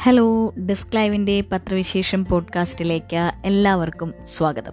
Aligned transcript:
Hello 0.00 0.54
desk 0.66 0.96
ലൈവിന്റെ 0.96 1.44
പത്രവിശേഷം 1.52 2.24
പോഡ്കാസ്റ്റിലേക്ക് 2.24 3.32
എല്ലാവർക്കും 3.44 4.14
സ്വാഗതം. 4.24 4.72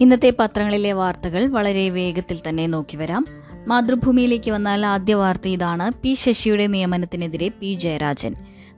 ഇന്നത്തെ 0.00 0.32
പത്രങ്ങളിലെ 0.38 0.92
വാർത്തകൾ 0.92 1.46
വളരെ 1.46 1.90
വേഗത്തിൽ 1.90 2.38
തന്നെ 2.48 2.66
നോക്കി 2.66 2.96
വരാം 2.96 3.26
മാതൃഭൂമിയിലേക്ക് 3.66 4.50
വന്നാൽ 4.50 4.86
ആദ്യ 4.86 5.14
വാർത്ത 5.14 5.48
ഇതാണ് 5.48 5.92
പി 6.02 6.14
ശശിയുടെ 6.14 6.66
നിയമനത്തിനെതിരെ 6.66 7.48
പി 7.48 7.74
ജയരാജൻ. 7.74 8.34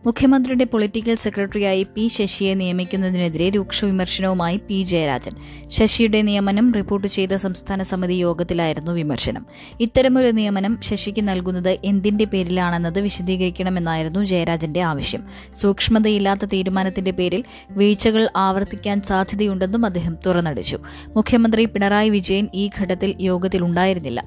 മുഖ്യമന്ത്രിയുടെ 0.07 0.65
പൊളിറ്റിക്കൽ 0.65 1.15
സെക്രട്ടറിയായി 1.15 1.83
പി 1.83 2.09
ശശിയെ 2.09 2.55
നിയമിക്കുന്നതിനെതിരെ 2.55 3.51
രൂക്ഷ 3.51 3.85
വിമർശനവുമായി 3.85 4.57
പി 4.57 4.83
ജയരാജൻ. 4.83 5.33
ശശിയുടെ 5.69 6.23
നിയമനം 6.23 6.75
റിപ്പോർട്ട് 6.75 7.07
ചെയ്ത 7.07 7.35
സംസ്ഥാന 7.35 7.83
സമിതി 7.83 8.13
യോഗത്തിലായിരുന്നു 8.13 8.93
വിമർശനം. 8.93 9.47
ഇത്തരമൊരു 9.81 10.31
നിയമനം 10.31 10.79
ശശിക്ക് 10.83 11.29
നൽകുന്നത് 11.29 11.79
എന്തിന്റെ 11.85 12.25
പേരിലാണെന്നത് 12.25 13.01
വിശദീകരിക്കണമെന്നായിരുന്നു 13.01 14.25
ജയരാജന്റെ 14.25 14.81
ആവശ്യം. 14.81 15.25
സൂക്ഷ്മതയില്ലാത്ത 15.59 16.45
തീരുമാനത്തിന്റെ 16.45 17.11
പേരിൽ 17.11 17.45
വീഴ്ചകൾ 17.71 18.29
ആവർത്തിക്കാൻ 18.37 19.03
സാധ്യതയുണ്ടെന്നും 19.03 19.87
അദ്ദേഹം 19.87 20.17
തുറന്നടിച്ചു. 20.27 20.79
മുഖ്യമന്ത്രി 21.17 21.65
പിണറായി 21.65 22.11
വിജയൻ 22.11 22.49
ഈ 22.55 22.71
ഘട്ടത്തിൽ 22.81 23.15
യോഗത്തിലുണ്ടായിരുന്നില്ല. 23.21 24.25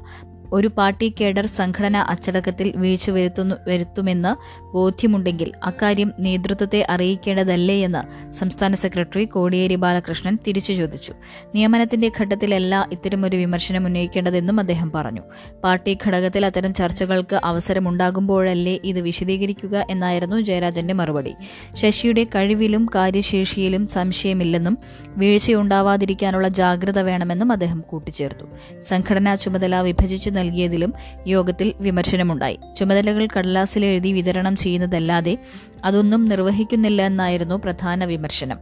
ഒരു 0.54 0.68
പാർട്ടി 0.68 1.14
കേഡർ 1.22 1.46
സംഘടന 1.46 1.98
അച്ചടക്കത്തിൽ 1.98 2.74
വീഴ്ച 2.76 3.10
വരുത്തുന്നു 3.10 3.56
വരുത്തുമെന്ന് 3.68 4.64
ബോധ്യമുണ്ടെങ്കിൽ 4.74 5.52
അക്കാര്യം 5.64 6.14
നേതൃത്വത്തെ 6.20 6.88
അറിയിക്കേണ്ടതല്ലേ 6.90 7.84
എന്ന് 7.84 8.34
സംസ്ഥാന 8.34 8.76
സെക്രട്ടറി 8.76 9.26
കോടിയേരി 9.26 9.76
ബാലകൃഷ്ണൻ 9.76 10.38
തിരിച്ചു 10.48 10.74
ചോദിച്ചു. 10.74 11.14
നിയമനത്തിന്റെ 11.56 12.12
ഘട്ടത്തിലല്ല 12.22 12.90
ഇത്തരമൊരു 12.92 13.38
വിമർശനം 13.38 13.86
ഉന്നയിക്കേണ്ടതെന്നും 13.86 14.60
അദ്ദേഹം 14.60 14.92
പറഞ്ഞു. 14.92 15.22
പാർട്ടി 15.64 15.98
ഘടകത്തിൽ 16.08 16.46
അത്തരം 16.46 16.74
ചർച്ചകൾക്ക് 16.74 17.40
അവസരമുണ്ടാകുമ്പോഴല്ലേ 17.44 18.80
ഇത് 18.84 19.00
വിശദീകരിക്കുക 19.00 19.86
എന്നായിരുന്നു 19.90 20.42
ജയരാജന്റെ 20.42 20.94
മറുപടി. 20.94 21.34
ശശിയുടെ 21.76 22.24
കഴിവിലും 22.24 22.90
കാര്യശേഷിയിലും 22.96 23.88
സംശയമില്ലെന്നും 23.88 24.78
വീഴ്ചയുണ്ടാവാതിരിക്കാനുള്ള 25.18 26.48
ജാഗ്രത 26.48 27.00
വേണമെന്നും 27.00 27.52
അദ്ദേഹം 27.52 27.82
കൂട്ടിച്ചേർത്തു. 27.82 28.46
സംഘടനാ 28.82 29.36
ചുമതല 29.36 29.82
വിഭജിച്ചു 29.82 30.30
നൽകിയതിലും 30.44 30.94
യോഗത്തിൽ 31.28 31.74
വിമർശനമുണ്ടായി. 31.80 32.60
ചുമതലകൾ 32.78 33.28
കടലാസിലെഴുതി 33.38 34.14
വിതരണം 34.14 34.56
ചെയ്യുന്നതല്ലാതെ 34.56 35.38
അതൊന്നും 35.86 36.26
നിർവഹിക്കുന്നില്ല 36.26 37.02
എന്നായിരുന്നു 37.02 37.56
പ്രധാന 37.56 38.06
വിമർശനം. 38.06 38.60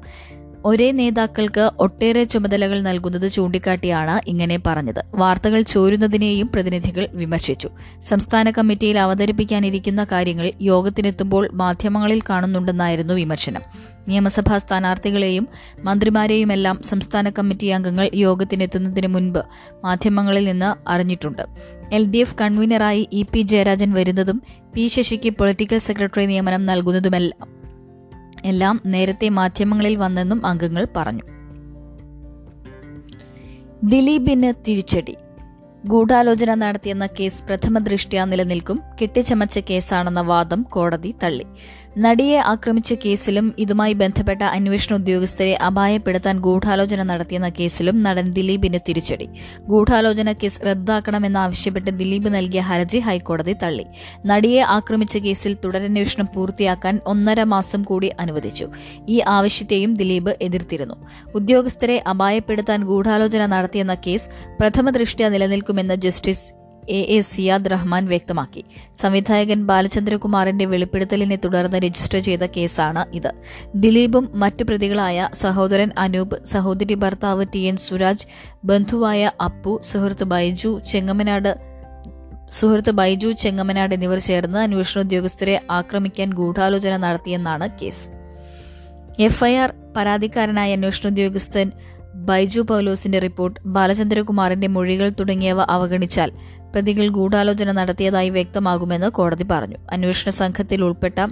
ഒരേ 0.65 0.91
നേതാക്കൾക്ക് 0.91 1.71
ഒട്ടേറെ 1.79 2.23
ചുമതലകൾ 2.23 2.81
നൽകുന്നത് 2.81 3.31
ചൂണ്ടിക്കാട്ടിയാണ് 3.31 4.29
ഇങ്ങനെ 4.29 4.59
പറഞ്ഞത്. 4.65 5.03
വാർത്തകൾ 5.15 5.61
ചോരുന്നതിനെയും 5.61 6.47
പ്രതിനിധികൾ 6.47 7.07
വിമർശിച്ചു. 7.13 7.69
സംസ്ഥാന 8.01 8.51
കമ്മിറ്റിയിൽ 8.51 8.99
അവതരിപ്പിക്കാനിരിക്കുന്ന 8.99 10.03
കാര്യങ്ങൾ 10.03 10.51
യോഗത്തിനെത്തുമ്പോൾ 10.61 11.49
മാധ്യമങ്ങളിൽ 11.53 12.21
കാണുന്നുണ്ടെന്നായിരുന്നു 12.29 13.13
വിമർശനം. 13.13 13.61
നിയമസഭാ 14.07 14.57
സ്ഥാനാർത്ഥികളെയും 14.57 15.47
മന്ത്രിമാരെയുമെല്ലാം 15.79 16.81
സംസ്ഥാന 16.83 17.29
കമ്മിറ്റി 17.29 17.67
അംഗങ്ങൾ 17.67 18.09
യോഗത്തിനെത്തുന്നതിന് 18.13 19.07
മുൻപ് 19.07 19.39
മാധ്യമങ്ങളിൽ 19.83 20.45
നിന്ന് 20.45 20.89
അറിഞ്ഞിട്ടുണ്ട്. 20.89 21.41
എൽ 21.91 22.11
ഡി 22.11 22.17
എഫ് 22.17 22.35
കൺവീനറായി 22.41 23.09
ഇ 23.13 23.23
പി 23.23 23.41
ജയരാജൻ 23.41 23.93
വരുന്നതും 23.93 24.41
പി 24.73 24.87
ശശിക്ക് 24.87 25.29
പൊളിറ്റിക്കൽ 25.29 25.77
സെക്രട്ടറി 25.77 26.25
നിയമനം 26.25 26.65
നൽകുന്നതുമെല്ലാം 26.65 27.60
എല്ലാം 28.45 28.81
നേരത്തെ 28.85 29.29
മാധ്യമങ്ങളിൽ 29.29 29.95
വന്നെന്നും 29.95 30.45
അംഗങ്ങൾ 30.45 30.87
പറഞ്ഞു. 30.95 31.23
ദിലീപിന് 33.83 34.53
തിരിച്ചടി. 34.67 35.15
ഗൂഢാലോചന 35.85 36.53
നടത്തിയെന്ന 36.53 37.05
കേസ് 37.05 37.43
പ്രഥമ 37.43 37.79
ദൃഷ്ട്യാ 37.79 38.25
നിലനിൽക്കും. 38.25 38.81
കെട്ടിച്ചമച്ച 39.01 39.59
കേസാണെന്ന 39.69 40.21
വാദം 40.21 40.61
കോടതി 40.61 41.15
തള്ളി. 41.23 41.45
നടിയെ 41.97 42.37
ആക്രമിച്ച 42.37 42.93
കേസിലും 42.93 43.53
ഇതുമായി 43.57 43.93
ബന്ധപ്പെട്ട 43.93 44.43
അന്വേഷണ 44.43 44.95
ഉദ്യോഗസ്ഥരെ 44.95 45.55
അപായപ്പെടുത്താൻ 45.55 46.39
ഗൂഢാലോചന 46.39 47.03
നടത്തിയെന്ന 47.03 47.49
കേസിലും 47.49 48.03
നടൻ 48.03 48.31
ദിലീപിന് 48.31 48.79
തിരിച്ചടി. 48.89 49.29
ഗൂഢാലോചന 49.59 50.31
കേസ് 50.31 50.61
റദ്ദാക്കണമെന്നാവശ്യപ്പെട്ട് 50.65 51.91
ദിലീപ് 51.91 52.27
നൽകിയ 52.27 52.61
ഹർജി 52.61 52.99
ഹൈക്കോടതി 52.99 53.55
തള്ളി. 53.63 53.85
നടിയെ 54.25 54.61
ആക്രമിച്ച 54.61 55.17
കേസിൽ 55.17 55.57
തുടരന്വേഷണം 55.63 56.27
പൂർത്തിയാക്കാൻ 56.35 56.99
ഒന്നര 57.05 57.43
മാസം 57.43 57.83
കൂടി 57.83 58.11
അനുവദിച്ചു. 58.19 58.67
ഈ 59.09 59.21
ആവശ്യത്തെയും 59.27 59.93
ദിലീപ് 59.93 60.37
എതിർത്തിരുന്നു. 60.41 60.95
ഉദ്യോഗസ്ഥരെ 61.35 62.03
അപായപ്പെടുത്താൻ 62.09 62.83
ഗൂഢാലോചന 62.83 63.45
നടത്തിയെന്ന 63.45 63.93
കേസ് 63.93 64.29
പ്രഥമ 64.59 64.89
ദൃഷ്ട്യാ 64.89 65.29
നിലനിൽക്കുമെന്ന് 65.29 65.95
justice 65.95 66.60
A 66.89 66.99
A 67.17 67.21
Siyad 67.21 67.71
Rahman 67.71 68.07
വ്യക്തമാക്കി. 68.07 68.63
സംവിധായകൻ 68.95 69.65
ബാലചന്ദ്രകുമാറിന്റെ 69.65 70.65
വെളിപ്പെടുത്തലിനെ 70.65 71.35
തുടർന്ന് 71.35 71.77
രജിസ്റ്റർ 71.77 72.19
ചെയ്ത 72.19 72.45
കേസാണ് 72.45 73.15
ഇത്. 73.15 73.31
ദിലീപും 73.75 74.29
മറ്റു 74.33 74.63
പ്രതികളായ 74.63 75.29
സഹോദരൻ 75.33 75.91
അനൂപ് 75.97 76.43
സഹോദരി 76.43 76.93
ഭർത്താവ് 76.93 77.45
ടി 77.55 77.59
എൻ 77.59 77.75
സുരാജ് 77.75 78.27
ബന്ധുവായ 78.65 79.31
അപ്പു 79.45 79.79
സുഹൃത്ത് 79.83 80.23
ബൈജു 80.23 80.81
ചെങ്ങമനാട് 80.91 81.71
സുഹൃത്ത് 82.51 82.91
ബൈജു 82.91 83.27
ചെങ്ങമനാട് 83.27 83.93
എന്നിവർ 83.93 84.19
ചേർന്ന് 84.19 84.59
അന്വേഷണ 84.59 85.01
ഉദ്യോഗസ്ഥരെ 85.01 85.61
ആക്രമിക്കാൻ 85.71 86.33
ഗൂഢാലോചന 86.33 86.97
നടത്തിയെന്നാണ് 86.97 87.69
കേസ്. 87.81 88.09
എഫ്ഐആർ 89.19 89.73
പരാതിക്കാരനായ 89.97 90.73
അന്വേഷണ 90.73 91.09
ഉദ്യോഗസ്ഥൻ 91.09 91.71
ബൈജു 92.15 92.59
പൗലോസിന്റെ 92.59 93.19
റിപ്പോർട്ട് 93.19 93.59
ബാലചന്ദ്രകുമാറിന്റെ 93.65 94.67
മൊഴികൾ 94.67 95.09
തുടങ്ങിയവ 95.09 95.61
അവഗണിച്ചാൽ 95.61 96.31
പ്രതികൾ 96.73 97.07
ഗൂഢാലോചന 97.07 97.71
നടത്തിയതായി 97.71 98.29
വ്യക്തമാകുമെന്ന് 98.29 99.09
കോടതി 99.09 99.45
പറഞ്ഞു. 99.51 99.75
അന്വേഷണ 99.91 100.31
സംഘത്തിൽ 100.31 100.83
ഉൾപ്പെട്ട 100.83 101.27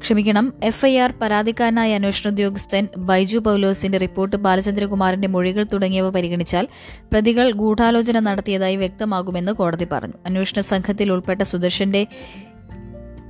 ക്ഷമിക്കണം 0.00 0.52
എഫ്ഐആർ 0.64 1.14
പരാതിക്കാരനായ 1.22 1.94
അന്വേഷണ 1.94 2.30
ഉദ്യോഗസ്ഥൻ 2.30 2.88
ബൈജു 2.96 3.38
പൗലോസിന്റെ 3.38 3.98
റിപ്പോർട്ട് 3.98 4.36
ബാലചന്ദ്രകുമാറിന്റെ 4.36 5.28
മൊഴികൾ 5.28 5.66
തുടങ്ങിയവ 5.72 6.10
പരിഗണിച്ചാൽ 6.10 6.68
പ്രതികൾ 7.12 7.52
ഗൂഢാലോചന 7.52 8.18
നടത്തിയതായി 8.18 8.76
വ്യക്തമാകുമെന്ന് 8.76 9.52
കോടതി 9.52 9.86
പറഞ്ഞു. 9.92 10.14
അന്വേഷണ 10.26 10.60
സംഘത്തിൽ 10.60 11.12
ഉൾപ്പെട്ട 11.12 11.42
സുദർശന്റെ 11.42 12.06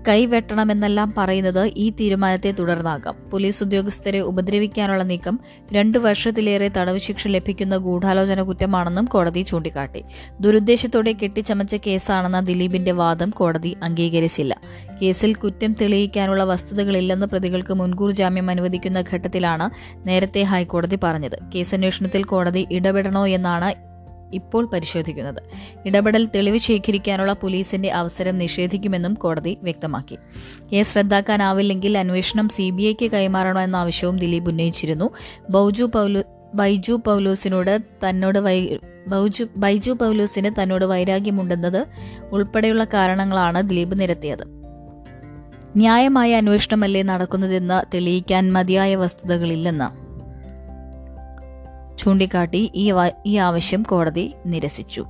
കൈവെട്ടണമെന്നെല്ലാം 0.08 1.14
പറയുന്നത് 1.18 1.72
ഈ 1.76 1.90
തീരുമാനത്തെ 1.90 2.50
തുടർന്നാകാം. 2.50 3.30
പോലീസ് 3.30 3.64
ഉദ്യോഗസ്ഥരെ 3.64 4.20
ഉപദ്രവിക്കാനുള്ള 4.20 5.02
നീക്കം 5.02 5.40
രണ്ടു 5.72 5.98
വർഷത്തിലേറെ 5.98 6.68
തടവ് 6.68 6.98
ശിക്ഷ 6.98 7.28
ലഭിക്കുന്ന 7.28 7.76
ഗൂഢാലോചന 7.76 8.42
കുറ്റമാണെന്നും 8.42 9.04
കോടതി 9.04 9.42
ചൂണ്ടിക്കാട്ടി. 9.42 10.04
ദുരുദ്ദേശത്തോടെ 10.40 11.12
കെട്ടിച്ചമച്ച 11.12 11.76
കേസാണെന്ന 11.86 12.40
ദിലീപിന്റെ 12.40 12.92
വാദം 12.92 13.30
കോടതി 13.30 13.76
അംഗീകരിച്ചില്ല. 13.82 14.60
കേസിൽ 15.02 15.34
കുറ്റം 15.34 15.76
തെളിയിക്കാനുള്ള 15.80 16.44
വസ്തുതകളില്ലെന്ന് 16.44 17.26
പ്രതികൾക്ക് 17.26 17.74
മുൻകൂർ 17.74 18.10
ജാമ്യം 18.10 18.50
അനുവദിക്കുന്ന 18.50 19.04
ഘട്ടത്തിലാണ് 19.14 19.70
നേരത്തെ 20.08 20.40
ഹൈക്കോടതി 20.40 20.98
പറഞ്ഞത്. 21.02 21.38
കേസന്വേഷണത്തിൽ 21.54 22.24
കോടതി 22.24 22.66
ഇടപെടണോ 22.70 23.26
എന്നാണ് 23.26 23.89
ഇപ്പോൾ 24.32 24.66
പരിശോധിക്കുന്നത്. 24.66 25.42
ഇടപെടൽ 25.86 26.26
തെളിവ് 26.26 26.58
ശേഖരിക്കാനുള്ള 26.58 27.32
പോലീസിന്റെ 27.32 27.90
അവസരം 27.90 28.38
നിഷേധിക്കുമെന്നും 28.38 29.14
കോടതി 29.14 29.58
വ്യക്തമാക്കി. 29.62 30.18
കേസ് 30.72 30.96
റദ്ദാക്കാനാവില്ലെങ്കിൽ 30.96 31.98
അന്വേഷണം 31.98 32.48
സി 32.48 32.70
ബി 32.70 32.82
ഐക്ക് 32.82 33.10
കൈമാറണോ 33.10 33.60
എന്ന 33.60 33.76
ആവശ്യവും 33.76 34.18
ദിലീപ് 34.18 34.48
ഉന്നയിച്ചിരുന്നു. 34.48 35.10
ബൗജു 35.50 35.84
പൗലു 35.84 36.22
ബൈജു 36.54 37.02
പൗലോസിനോട് 37.06 37.80
തന്നോട് 38.08 38.38
വൈ 38.38 38.76
ബൗജു 39.08 39.44
ബൈജു 39.56 39.92
പൗലോസിന് 39.92 40.62
തന്നോട് 40.62 40.84
വൈരാഗ്യമുണ്ടെന്നത് 40.84 41.86
ഉൾപ്പെടെയുള്ള 42.32 42.84
കാരണങ്ങളാണ് 42.84 43.68
ദിലീപ് 43.68 44.00
നിരത്തിയത്. 44.00 44.60
ന്യായമായ 45.76 46.34
അന്വേഷണമല്ലേ 46.34 47.02
നടക്കുന്നതെന്ന് 47.02 47.90
തെളിയിക്കാൻ 47.94 48.52
മതിയായ 48.52 48.96
വസ്തുതകളില്ലെന്ന് 48.96 50.09
ചൂണ്ടിക്കാട്ടി 52.00 52.62
ഈ 52.74 52.92
ഈ 53.26 53.36
ആവശ്യം 53.36 53.82
കോടതി 53.82 54.26
നിരസിച്ചു. 54.46 55.04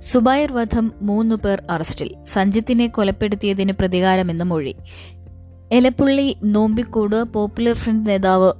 സുബൈർ 0.00 0.52
വധം 0.52 0.86
മൂന്നു 1.02 1.36
പേർ 1.36 1.58
അറസ്റ്റിൽ. 1.70 2.10
സഞ്ജിത്തിനെ 2.26 2.86
കൊലപ്പെടുത്തിയതിന് 2.86 3.72
പ്രതികാരമെന്ന് 3.72 4.44
മൊഴി. 4.44 4.74
എലപ്പുള്ളി 5.72 6.36
നോമ്പിക്കോട് 6.44 7.18
പോപ്പുലർ 7.34 7.74
ഫ്രണ്ട് 7.74 8.10
നേതാവ് 8.10 8.52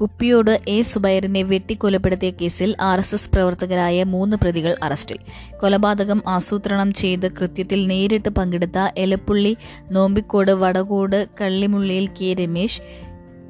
കുപ്പിയോട് 0.00 0.60
എ 0.68 0.82
സുബൈറിനെ 0.82 1.42
വെട്ടിക്കൊലപ്പെടുത്തിയ 1.42 2.30
കേസിൽ 2.30 2.70
ആർ 2.80 2.98
എസ് 2.98 3.14
എസ് 3.14 3.30
പ്രവർത്തകരായ 3.30 4.04
മൂന്ന് 4.04 4.36
പ്രതികൾ 4.42 4.76
അറസ്റ്റിൽ. 4.82 5.18
കൊലപാതകം 5.60 6.22
ആസൂത്രണം 6.28 6.92
ചെയ്ത് 6.92 7.26
കൃത്യത്തിൽ 7.32 7.86
നേരിട്ട് 7.86 8.28
പങ്കെടുത്ത 8.28 8.78
Elappully 8.96 9.56
Nombikode 9.90 10.52
Vadakode 10.62 11.20
കള്ളിമുള്ളിയിൽ 11.40 12.08
K 12.20 12.30
Ramesh 12.40 12.80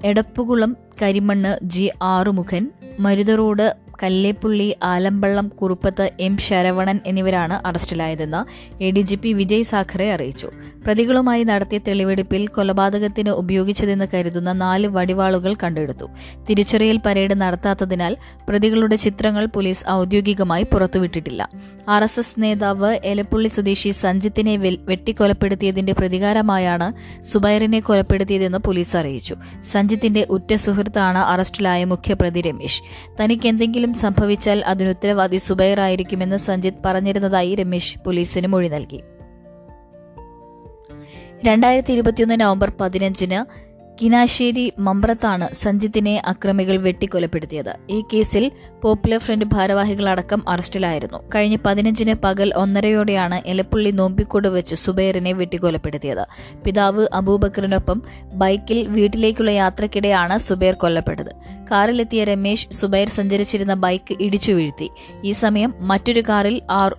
Edappukulam 0.05 0.73
Karimannu 1.03 1.53
G 1.67 1.91
Arumughan 2.03 2.65
Marutharode 3.01 3.67
Kalleppully 4.03 4.77
Alampallam 4.83 5.49
Kuruppath 5.49 6.11
M. 6.21 6.37
Saravanan 6.37 7.01
എന്നിവരാണ് 7.07 7.67
അറസ്റ്റിലായതെന്ന് 7.67 8.41
A 8.83 8.91
D 8.91 9.01
G 9.01 9.15
P 9.15 9.33
Vijay 9.33 9.63
Sakhare 9.63 10.13
അറിയിച്ചു. 10.13 10.49
പ്രതികളുമായി 10.87 11.45
നടത്തിയ 11.45 11.81
തെളിവെടുപ്പിൽ 11.89 12.47
കൊലപാതകത്തിന് 12.47 13.31
ഉപയോഗിച്ചതെന്ന് 13.31 14.07
കരുതുന്ന 14.15 14.53
നാല് 14.53 14.87
വടിവാളുകൾ 14.87 15.55
കണ്ടെടുത്തു. 15.63 16.07
തിരിച്ചറിയൽ 16.51 17.01
പരേഡ് 17.07 17.35
നടത്താത്തതിനാൽ 17.41 18.17
പ്രതികളുടെ 18.49 18.97
ചിത്രങ്ങൾ 18.97 19.47
പോലീസ് 19.47 19.85
ഔദ്യോഗികമായി 19.91 20.67
പുറത്തുവിട്ടിട്ടില്ല. 20.73 21.49
ആർ 21.89 22.03
എസ് 22.03 22.21
എസ് 22.21 22.35
നേതാവ് 22.39 22.99
എലപ്പുള്ളി 23.05 23.49
സ്വദേശി 23.49 23.91
സഞ്ജിത്തിനെ 23.91 24.57
വെട്ടിക്കൊലപ്പെടുത്തിയതിന്റെ 24.89 25.93
പ്രതികാരമായാണ് 25.93 26.89
സുബൈറിനെ 27.25 27.81
കൊലപ്പെടുത്തിയതെന്ന് 27.81 28.59
പോലീസ് 28.59 28.97
അറിയിച്ചു. 28.97 29.37
സഞ്ജിത്തിന്റെ 29.65 30.27
ഉറ്റ 30.31 30.55
സുഹൃത്താണ് 30.55 31.19
അറസ്റ്റിലായ 31.19 31.85
മുഖ്യപ്രതി 31.85 32.41
രമേശ്. 32.41 32.83
തനിക്ക് 33.21 33.49
എന്തെങ്കിലും 33.49 33.84
സംഭവിച്ചാൽ 33.93 34.65
അതിനുത്തരവാദി 34.65 35.37
സുബൈർ 35.37 35.81
ആയിരിക്കുമെന്ന് 35.81 36.37
സഞ്ജിത്ത് 36.37 36.79
പറഞ്ഞിരുന്നതായി 36.85 37.55
രമേശ് 37.55 37.99
പോലീസിന് 37.99 38.47
മൊഴി 38.47 38.69
നൽകി. 38.69 39.03
രണ്ടായിരത്തി 41.45 41.93
ഇരുപത്തിയൊന്ന് 41.93 42.41
നവംബർ 42.41 42.73
പതിനഞ്ചിന് 42.81 43.65
കിനാശ്ശേരി 44.01 44.73
മമ്പ്രത്താണ് 44.79 45.55
സഞ്ജിത്തിനെ 45.55 46.23
അക്രമികൾ 46.27 46.77
വെട്ടിക്കൊലപ്പെടുത്തിയത്. 46.77 47.77
ഈ 47.91 48.05
കേസിൽ 48.13 48.51
പോപ്പുലർ 48.83 49.19
ഫ്രണ്ട് 49.19 49.45
ഭാരവാഹികളടക്കം 49.45 50.49
അറസ്റ്റിലായിരുന്നു. 50.49 51.19
കഴിഞ്ഞ 51.35 51.57
പതിനഞ്ചിന് 51.67 52.15
പകൽ 52.25 52.53
ഒന്നരയോടെയാണ് 52.57 53.43
എലപ്പുള്ളി 53.47 53.91
നോമ്പിക്കോട് 53.91 54.49
വെച്ച് 54.49 54.75
സുബൈറിനെ 54.75 55.33
വെട്ടിക്കൊലപ്പെടുത്തിയത്. 55.33 56.27
പിതാവ് 56.65 57.07
അബൂബക്കറിനൊപ്പം 57.15 58.03
ബൈക്കിൽ 58.33 58.89
വീട്ടിലേക്കുള്ള 58.89 59.51
യാത്രക്കിടെയാണ് 59.51 60.39
സുബൈർ 60.39 60.75
കൊല്ലപ്പെട്ടത്. 60.75 61.33
കാറിലെത്തിയ 61.71 62.25
രമേശ് 62.25 62.69
സുബൈർ 62.73 63.09
സഞ്ചരിച്ചിരുന്ന 63.09 63.75
ബൈക്ക് 63.75 64.17
ഇടിച്ചു 64.21 64.53
വീഴ്ത്തി. 64.53 64.91
ഈ 65.25 65.33
സമയം 65.33 65.75
മറ്റൊരു 65.81 66.21
കാറിൽ 66.21 66.63
ആർ 66.71 66.97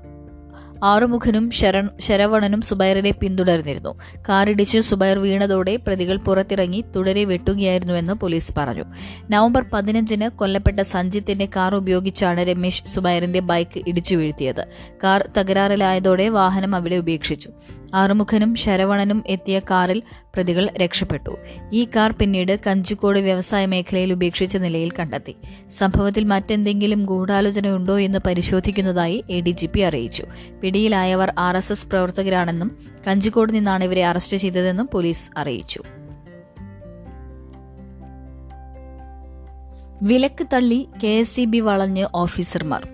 ആറുമുഖനും 0.85 1.51
ശരൺ 1.51 1.89
ശരവണനും 1.99 2.61
സുബൈറിനെ 2.61 3.11
പിന്തുടർന്നിരുന്നു. 3.11 3.91
കാറിടിച്ച് 4.29 4.79
സുബൈർ 4.79 5.17
വീണതോടെ 5.17 5.75
പ്രതികൾ 5.75 6.17
പുറത്തിറങ്ങി 6.17 6.83
തുടരെ 6.95 7.23
വെട്ടുകയായിരുന്നുവെന്ന് 7.25 8.13
പോലീസ് 8.13 8.53
പറഞ്ഞു. 8.57 8.85
നവംബർ 9.29 9.65
പതിനഞ്ചിന് 9.73 10.29
കൊല്ലപ്പെട്ട 10.29 10.79
സഞ്ജിത്തിന്റെ 10.79 11.47
കാർ 11.55 11.75
ഉപയോഗിച്ചാണ് 11.75 12.41
രമേശ് 12.41 12.83
സുബൈറിന്റെ 12.87 13.39
ബൈക്ക് 13.39 13.83
ഇടിച്ചു 13.87 14.15
വീഴ്ത്തിയത്. 14.15 14.63
കാർ 15.03 15.29
തകരാറിലായതോടെ 15.37 16.29
വാഹനം 16.29 16.75
അവിടെ 16.75 16.95
ഉപേക്ഷിച്ചു. 16.95 17.49
ആറുമുഖനും 17.95 18.55
ശരവണനും 18.55 19.23
എത്തിയ 19.27 19.59
കാറിൽ 19.59 20.03
പ്രതികൾ 20.09 20.69
രക്ഷപ്പെട്ടു. 20.77 21.37
ഈ 21.73 21.87
കാർ 21.95 22.11
പിന്നീട് 22.11 22.59
കഞ്ചിക്കോട് 22.67 23.19
വ്യവസായ 23.19 23.65
മേഖലയിൽ 23.65 24.13
ഉപേക്ഷിച്ച 24.13 24.57
നിലയിൽ 24.57 24.91
കണ്ടെത്തി. 24.99 25.35
സംഭവത്തിൽ 25.69 26.23
മറ്റെന്തെങ്കിലും 26.23 27.05
ഗൂഢാലോചനയുണ്ടോ 27.05 27.99
എന്ന് 27.99 28.19
പരിശോധിക്കുന്നതായി 28.25 29.23
എ 29.29 29.41
ഡി 29.41 29.49
ജി 29.49 29.65
പി 29.65 29.79
അറിയിച്ചു. 29.79 30.25
പിടിയിലായവർ 30.63 31.33
ആർ 31.37 31.57
എസ് 31.57 31.71
എസ് 31.71 31.87
പ്രവർത്തകരാണെന്നും 31.87 32.77
കഞ്ചിക്കോട് 33.07 33.53
നിന്നാണ് 33.53 33.83
ഇവരെ 33.83 34.05
അറസ്റ്റ് 34.05 34.37
ചെയ്തതെന്നും 34.37 34.89
പോലീസ് 34.93 35.31
അറിയിച്ചു. 35.37 35.83
വിലക്ക് 40.03 40.47
തള്ളി 40.53 40.87
കെ 41.03 41.07
എസ് 41.07 41.35
സി 41.35 41.45
ബി 41.45 41.59
വളഞ്ഞ് 41.59 42.05
ഓഫീസർമാർ. 42.15 42.87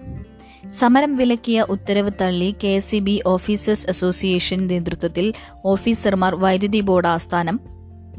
സമരം 0.77 1.15
വിലക്കിയ 1.15 1.61
ഉത്തരവ് 1.61 2.11
തള്ളി 2.21 2.55
K 2.63 2.67
S 2.67 2.91
C 2.91 2.99
B 2.99 3.21
officers 3.25 3.87
association 3.89 4.67
നേതൃത്വത്തിൽ 4.67 5.33
ഓഫീസർമാർ 5.65 6.35
വൈദ്യുതി 6.35 6.81
ബോർഡ് 6.81 7.07
ആസ്ഥാനം 7.07 7.59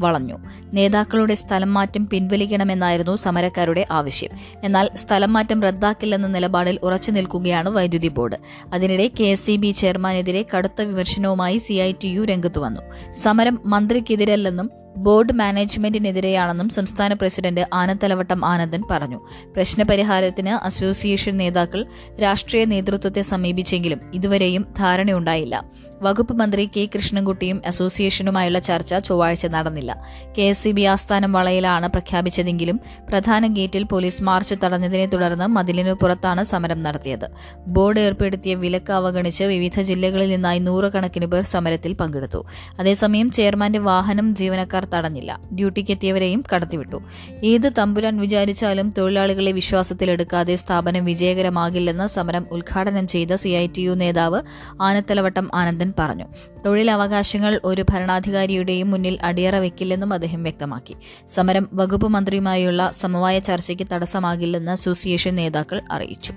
വളഞ്ഞു. 0.00 0.38
നേതാക്കളുടെ 0.72 1.34
സ്ഥലം 1.34 1.75
മാറ്റം 1.75 2.08
പിൻവലിക്കണമെന്നായിരുന്നു 2.08 3.16
സമരക്കാരുടെ 3.16 3.87
ആവശ്യം. 3.90 4.31
എന്നാൽ 4.64 4.90
സ്ഥലം 4.94 5.32
മാറ്റം 5.32 5.62
റദ്ദാക്കില്ലെന്ന 5.62 6.26
നിലപാടിൽ 6.26 6.78
ഉറച്ചു 6.82 7.10
നിൽക്കുകയാണ് 7.10 7.69
വൈദ്യുതി 7.69 8.08
ബോർഡ്. 8.08 8.37
അതിനിടെ 8.72 9.10
കെ 9.20 9.25
എസ് 9.25 9.46
സി 9.46 9.56
ബി 9.56 9.70
ചെയർമാനെതിരെ 9.70 10.46
കടുത്ത 10.56 10.82
വിമർശനവുമായി 10.82 11.58
സി 11.58 11.72
ഐ 11.72 11.93
ടി 11.93 12.08
യു 12.08 12.22
രംഗത്തു 12.22 12.60
വന്നു. 12.60 13.12
സമരം 13.12 13.58
മന്ത്രിക്കെതിരല്ലെന്നും 13.66 14.70
ബോർഡ് 14.97 15.33
മാനേജ്മെന്റിനെതിരെയാണെന്നും 15.33 16.69
സംസ്ഥാന 16.69 17.12
പ്രസിഡന്റ് 17.12 17.69
ആനത്തലവട്ടം 17.73 18.47
ആനന്ദൻ 18.47 18.83
പറഞ്ഞു. 18.91 19.27
പ്രശ്നപരിഹാരത്തിന് 19.56 20.49
അസോസിയേഷൻ 20.49 21.37
നേതാക്കൾ 21.37 21.87
രാഷ്ട്രീയ 22.23 22.65
നേതൃത്വത്തെ 22.65 23.23
സമീപിച്ചെങ്കിലും 23.23 24.00
ഇതുവരെയും 24.15 24.67
ധാരണയുണ്ടായില്ല. 24.79 25.65
വകുപ്പ് 26.02 26.34
മന്ത്രി 26.34 26.70
കെ 26.76 26.88
കൃഷ്ണൻകുട്ടിയും 26.94 27.62
അസോസിയേഷനുമായുള്ള 27.66 28.58
ചർച്ച 28.58 28.94
ചൊവ്വാഴ്ച 28.94 29.46
നടന്നില്ല. 29.46 30.02
കെ 30.38 30.43
എസ് 30.43 30.62
സി 30.62 30.70
ബി 30.70 30.82
ആസ്ഥാനം 30.82 31.32
വളയിലാണ് 31.32 31.88
പ്രഖ്യാപിച്ചതെങ്കിലും 31.88 32.81
പ്രധാന 33.08 33.46
ഗേറ്റിൽ 33.46 33.82
പോലീസ് 33.82 34.25
മാർച്ച് 34.25 34.54
തടഞ്ഞതിനെ 34.64 35.06
തുടർന്ന് 35.06 35.46
മതിലിനു 35.46 35.93
പുറത്താണ് 35.93 36.43
സമരം 36.43 36.82
നടത്തിയത്. 36.82 37.31
ബോർഡ് 37.66 38.00
ഏർപ്പെടുത്തിയ 38.00 38.54
വിലക്ക് 38.54 38.93
അവഗണിച്ച് 38.93 39.44
വിവിധ 39.44 39.81
ജില്ലകളിൽ 39.81 40.28
നിന്നായി 40.28 40.58
നൂറുകണക്കിന് 40.58 41.26
പേർ 41.26 41.44
സമരത്തിൽ 41.44 41.93
പങ്കെടുത്തു. 41.93 42.44
അതേസമയം 42.78 43.31
ചെയർമാന്റെ 43.31 43.78
വാഹനം 43.78 44.34
ജീവനക്കാർ 44.34 44.84
തടഞ്ഞില്ല. 44.84 45.40
ഡ്യൂട്ടിക്കെത്തിയവരെയും 45.55 46.44
കടത്തിവിട്ടു. 46.55 47.00
ഏത് 47.44 47.72
തമ്പുരാൻ 47.78 48.20
വിചാരിച്ചാലും 48.20 48.90
തൊഴിലാളികളെ 48.98 49.52
വിശ്വാസത്തിലെടുക്കാതെ 49.52 50.55
സ്ഥാപനം 50.55 51.05
വിജയകരമാകില്ലെന്ന് 51.05 52.06
സമരം 52.06 52.46
ഉദ്ഘാടനം 52.52 53.08
ചെയ്ത 53.08 53.32
സി 53.34 53.52
നേതാവ് 53.96 54.43
ആനത്തലവട്ടം 54.81 55.50
ആനന്ദൻ 55.55 55.92
പറഞ്ഞു. 55.99 56.25
തൊഴിലവകാശങ്ങൾ 56.67 57.61
ഒരു 57.65 57.85
ഭരണാധികാരിയുടെയും 57.91 58.91
മുന്നിൽ 58.91 59.19
അടിയറ 59.23 59.56
വെക്കില്ലെന്നും 59.56 60.12
അദ്ദേഹം 60.12 60.43
വ്യക്തമാക്കി. 60.43 60.97
സമരം 61.29 61.69
വകുപ്പ് 61.73 62.09
മന്ത്രിയുമായുള്ള 62.09 62.91
സമവായ 62.91 63.39
ചർച്ചയ്ക്ക് 63.39 63.87
തടസ്സമാകില്ലെന്ന് 63.93 64.73
അസോസിയേഷൻ 64.73 65.35
നേതാക്കൾ 65.35 65.83
അറിയിച്ചു. 65.91 66.35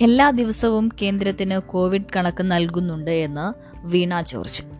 എല്ലാ 0.00 0.30
ദിവസവും 0.30 0.90
കേന്ദ്രത്തിന് 1.02 1.58
കോവിഡ് 1.58 2.14
കണക്ക് 2.16 2.42
നൽകുന്നുണ്ട് 2.42 3.10
എന്ന് 3.10 3.74
വീണ 3.86 4.20
ജോർജ്. 4.20 4.73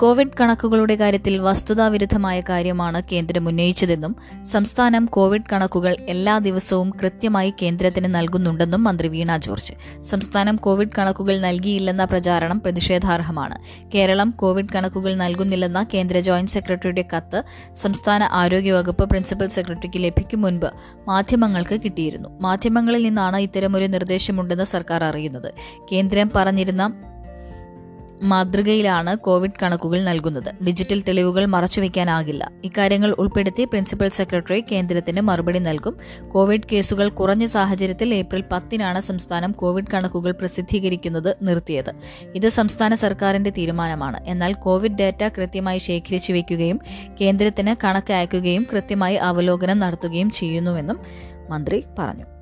കോവിഡ് 0.00 0.30
കണക്കുകളുടെ 0.40 0.94
കാര്യത്തിൽ 0.94 1.38
വസ്തുതാവിരുദ്ധമായ 1.38 2.40
കാര്യമാണ് 2.40 3.02
കേന്ദ്രം 3.12 3.48
ഉന്നയിച്ചതെന്നും 3.48 4.16
സംസ്ഥാനം 4.44 5.06
കോവിഡ് 5.06 5.42
കണക്കുകൾ 5.52 5.96
എല്ലാ 6.08 6.38
ദിവസവും 6.38 6.90
കൃത്യമായി 6.90 7.54
കേന്ദ്രത്തിന് 7.62 8.14
നൽകുന്നുണ്ടെന്നും 8.14 8.84
മന്ത്രി 8.84 9.08
വീണ 9.08 9.36
ജോർജ്. 9.36 10.02
സംസ്ഥാനം 10.02 10.56
കോവിഡ് 10.56 10.88
കണക്കുകൾ 10.98 11.38
നൽകിയില്ലെന്ന 11.38 12.04
പ്രചാരണം 12.04 12.60
പ്രതിഷേധാർഹമാണ്. 12.60 13.58
കേരളം 13.94 14.30
കോവിഡ് 14.30 14.68
കണക്കുകൾ 14.74 15.14
നൽകുന്നില്ലെന്ന 15.14 15.86
കേന്ദ്ര 15.94 16.20
ജോയിന്റ് 16.20 16.50
സെക്രട്ടറിയുടെ 16.50 17.04
കത്ത് 17.16 17.42
സംസ്ഥാന 17.76 18.28
ആരോഗ്യവകുപ്പ് 18.32 19.04
പ്രിൻസിപ്പൽ 19.10 19.48
സെക്രട്ടറിക്ക് 19.48 20.04
ലഭിക്കും 20.04 20.40
മുൻപ് 20.40 20.66
മാധ്യമങ്ങൾക്ക് 21.08 21.80
കിട്ടിയിരുന്നു. 21.80 22.28
മാധ്യമങ്ങളിൽ 22.40 23.02
നിന്നാണ് 23.02 23.36
ഇത്തരമൊരു 23.36 23.84
നിർദ്ദേശമുണ്ടെന്ന് 23.84 24.64
സർക്കാർ 24.64 25.04
അറിയുന്നത്. 25.04 25.52
കേന്ദ്രം 25.92 26.30
പറഞ്ഞിരുന്ന 26.34 26.92
മാതൃകയിലാണ് 28.22 29.16
കോവിഡ് 29.16 29.50
കണക്കുകൾ 29.62 30.00
നൽകുന്നത്. 30.00 30.64
ഡിജിറ്റൽ 30.64 31.02
തെളിവുകൾ 31.02 31.44
മറച്ചുവെക്കാനാകില്ല 31.44 32.52
ഇക്കാര്യങ്ങൾ 32.64 33.14
ഉൾപ്പെടുത്തി 33.18 33.64
പ്രിൻസിപ്പൽ 33.64 34.08
സെക്രട്ടറി 34.08 34.64
കേന്ദ്രത്തിന് 34.72 35.20
മറുപടി 35.20 35.58
നൽകും. 35.58 35.96
കോവിഡ് 36.28 36.60
കേസുകൾ 36.72 37.08
കുറഞ്ഞ 37.08 37.46
സാഹചര്യത്തിൽ 37.46 38.14
ഏപ്രിൽ 38.14 38.44
പത്തിനാണ് 38.52 39.00
സംസ്ഥാനം 39.00 39.52
കോവിഡ് 39.52 39.84
കണക്കുകൾ 39.94 40.30
പ്രസിദ്ധീകരിക്കുന്നത് 40.30 41.36
നിർത്തിയത്. 41.42 41.94
ഇത് 42.34 42.48
സംസ്ഥാന 42.48 42.94
സർക്കാരിന്റെ 42.94 43.50
തീരുമാനമാണ്. 43.50 44.24
എന്നാൽ 44.26 44.52
കോവിഡ് 44.52 44.98
ഡാറ്റ 45.00 45.28
കൃത്യമായി 45.28 45.78
ശേഖരിച്ചു 45.78 46.32
വയ്ക്കുകയും 46.32 46.80
കേന്ദ്രത്തിന് 47.20 47.76
കണക്ക് 47.84 48.12
അയക്കുകയും 48.12 48.66
കൃത്യമായി 48.72 49.14
അവലോകനം 49.14 49.78
നടത്തുകയും 49.78 50.30
ചെയ്യുന്നുവെന്നും 50.30 51.00
മന്ത്രി 51.50 51.84
പറഞ്ഞു. 51.98 52.37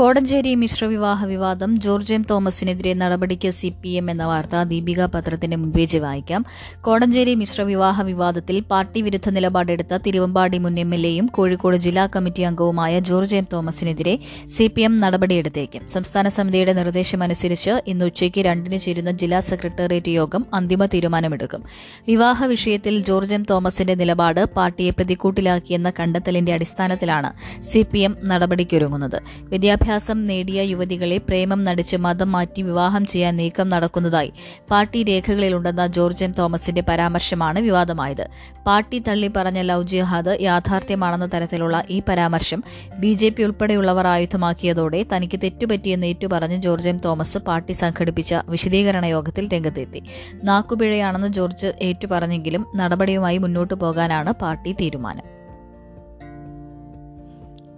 കോടഞ്ചേരി 0.00 0.54
മിശ്രവിവാഹ 0.54 1.24
വിവാദം 1.24 1.80
ജോർജ് 1.84 2.12
എം 2.14 2.22
തോമസിനെതിരെ 2.30 2.92
നടപടിക്ക് 2.94 3.50
സി 3.50 3.72
പി 3.82 3.88
എം 3.88 4.10
എന്ന 4.10 4.24
വാർത്ത 4.26 4.62
ദീപിക 4.62 5.04
പത്രത്തിന്റെ 5.04 5.56
മുൻപേജ് 5.56 5.98
വായിക്കാം. 5.98 6.44
കോടഞ്ചേരി 6.80 7.34
മിശ്രവിവാഹ 7.34 8.02
വിവാദത്തിൽ 8.02 8.60
പാർട്ടി 8.70 9.02
വിരുദ്ധ 9.02 9.28
നിലപാടെടുത്ത 9.28 9.94
തിരുവമ്പാടി 10.06 10.58
മുൻ 10.58 10.78
എം 10.78 10.94
എൽ 10.94 11.06
എയും 11.06 11.26
കോഴിക്കോട് 11.26 11.76
ജില്ലാ 11.76 12.06
കമ്മിറ്റി 12.06 12.42
അംഗവുമായ 12.42 13.00
ജോർജ് 13.00 13.36
എം 13.36 13.46
തോമസിനെതിരെ 13.52 14.18
സി 14.56 14.66
പി 14.66 14.80
എം 14.80 14.94
നടപടിയെടുത്തേക്കും. 15.00 15.82
സംസ്ഥാന 15.88 16.28
സമിതിയുടെ 16.28 16.72
നിർദ്ദേശമനുസരിച്ച് 16.72 17.74
ഇന്ന് 17.86 18.04
ഉച്ചയ്ക്ക് 18.04 18.40
രണ്ടിന് 18.40 18.78
ചേരുന്ന 18.78 19.10
ജില്ലാ 19.10 19.40
സെക്രട്ടേറിയറ്റ് 19.40 20.08
യോഗം 20.08 20.46
അന്തിമ 20.54 20.86
തീരുമാനമെടുക്കും. 20.86 21.62
വിവാഹ 22.08 22.46
വിഷയത്തിൽ 22.46 23.02
ജോർജ് 23.02 23.34
എം 23.34 23.42
തോമസിന്റെ 23.50 23.94
നിലപാട് 23.94 24.44
പാർട്ടിയെ 24.44 24.90
പ്രതിക്കൂട്ടിലാക്കിയെന്ന 24.90 25.92
കണ്ടെത്തലിന്റെ 26.00 26.54
അടിസ്ഥാനത്തിലാണ് 26.54 27.32
സി 27.62 27.82
പി 27.92 27.98
എം 27.98 28.16
നടപടിക്കൊരുങ്ങുന്നത്. 28.24 29.20
വിദ്യാഭ്യാസ 29.52 29.88
വിദ്യാഭ്യാസം 29.90 30.26
നേടിയ 30.26 30.60
യുവതികളെ 30.62 31.16
പ്രേമം 31.18 31.60
നടിച്ച് 31.64 31.96
മതം 31.96 32.32
മാറ്റി 32.32 32.60
വിവാഹം 32.62 33.06
ചെയ്യാൻ 33.06 33.36
നീക്കം 33.36 33.70
നടക്കുന്നതായി 33.70 34.32
പാർട്ടി 34.70 34.98
രേഖകളിലുണ്ടെന്ന 35.04 35.84
ജോർജ് 35.86 36.24
എം 36.24 36.32
തോമസിന്റെ 36.32 36.82
പരാമർശമാണ് 36.88 37.58
വിവാദമായത്. 37.60 38.22
പാർട്ടി 38.66 38.98
തള്ളി 38.98 39.28
പറഞ്ഞ 39.36 39.60
ലവ് 39.60 39.86
ജിഹാദ് 39.92 40.34
യാഥാർത്ഥ്യമാണെന്ന 40.40 41.26
തരത്തിലുള്ള 41.34 41.82
ഈ 41.90 41.98
പരാമർശം 42.08 42.62
ബി 42.98 43.12
ജെ 43.14 43.28
പി 43.28 43.42
ഉൾപ്പെടെയുള്ളവർ 43.42 44.06
ആയുധമാക്കിയതോടെ 44.06 45.00
തനിക്ക് 45.14 45.40
തെറ്റുപറ്റിയെന്ന് 45.44 46.06
ഏറ്റുപറഞ്ഞ് 46.06 46.60
ജോർജ് 46.62 46.88
എം 46.88 47.00
തോമസ് 47.04 47.38
പാർട്ടി 47.38 47.76
സംഘടിപ്പിച്ച 47.82 48.34
വിശദീകരണ 48.48 49.04
യോഗത്തിൽ 49.04 49.48
രംഗത്തെത്തി. 49.54 50.02
നാക്കുപിഴയാണെന്ന് 50.44 51.32
ജോർജ് 51.40 51.72
ഏറ്റുപറഞ്ഞെങ്കിലും 51.82 52.64
നടപടിയുമായി 52.76 53.38
മുന്നോട്ടു 53.38 53.74
പോകാനാണ് 53.74 54.32
പാർട്ടി 54.44 54.72
തീരുമാനം. 54.72 55.26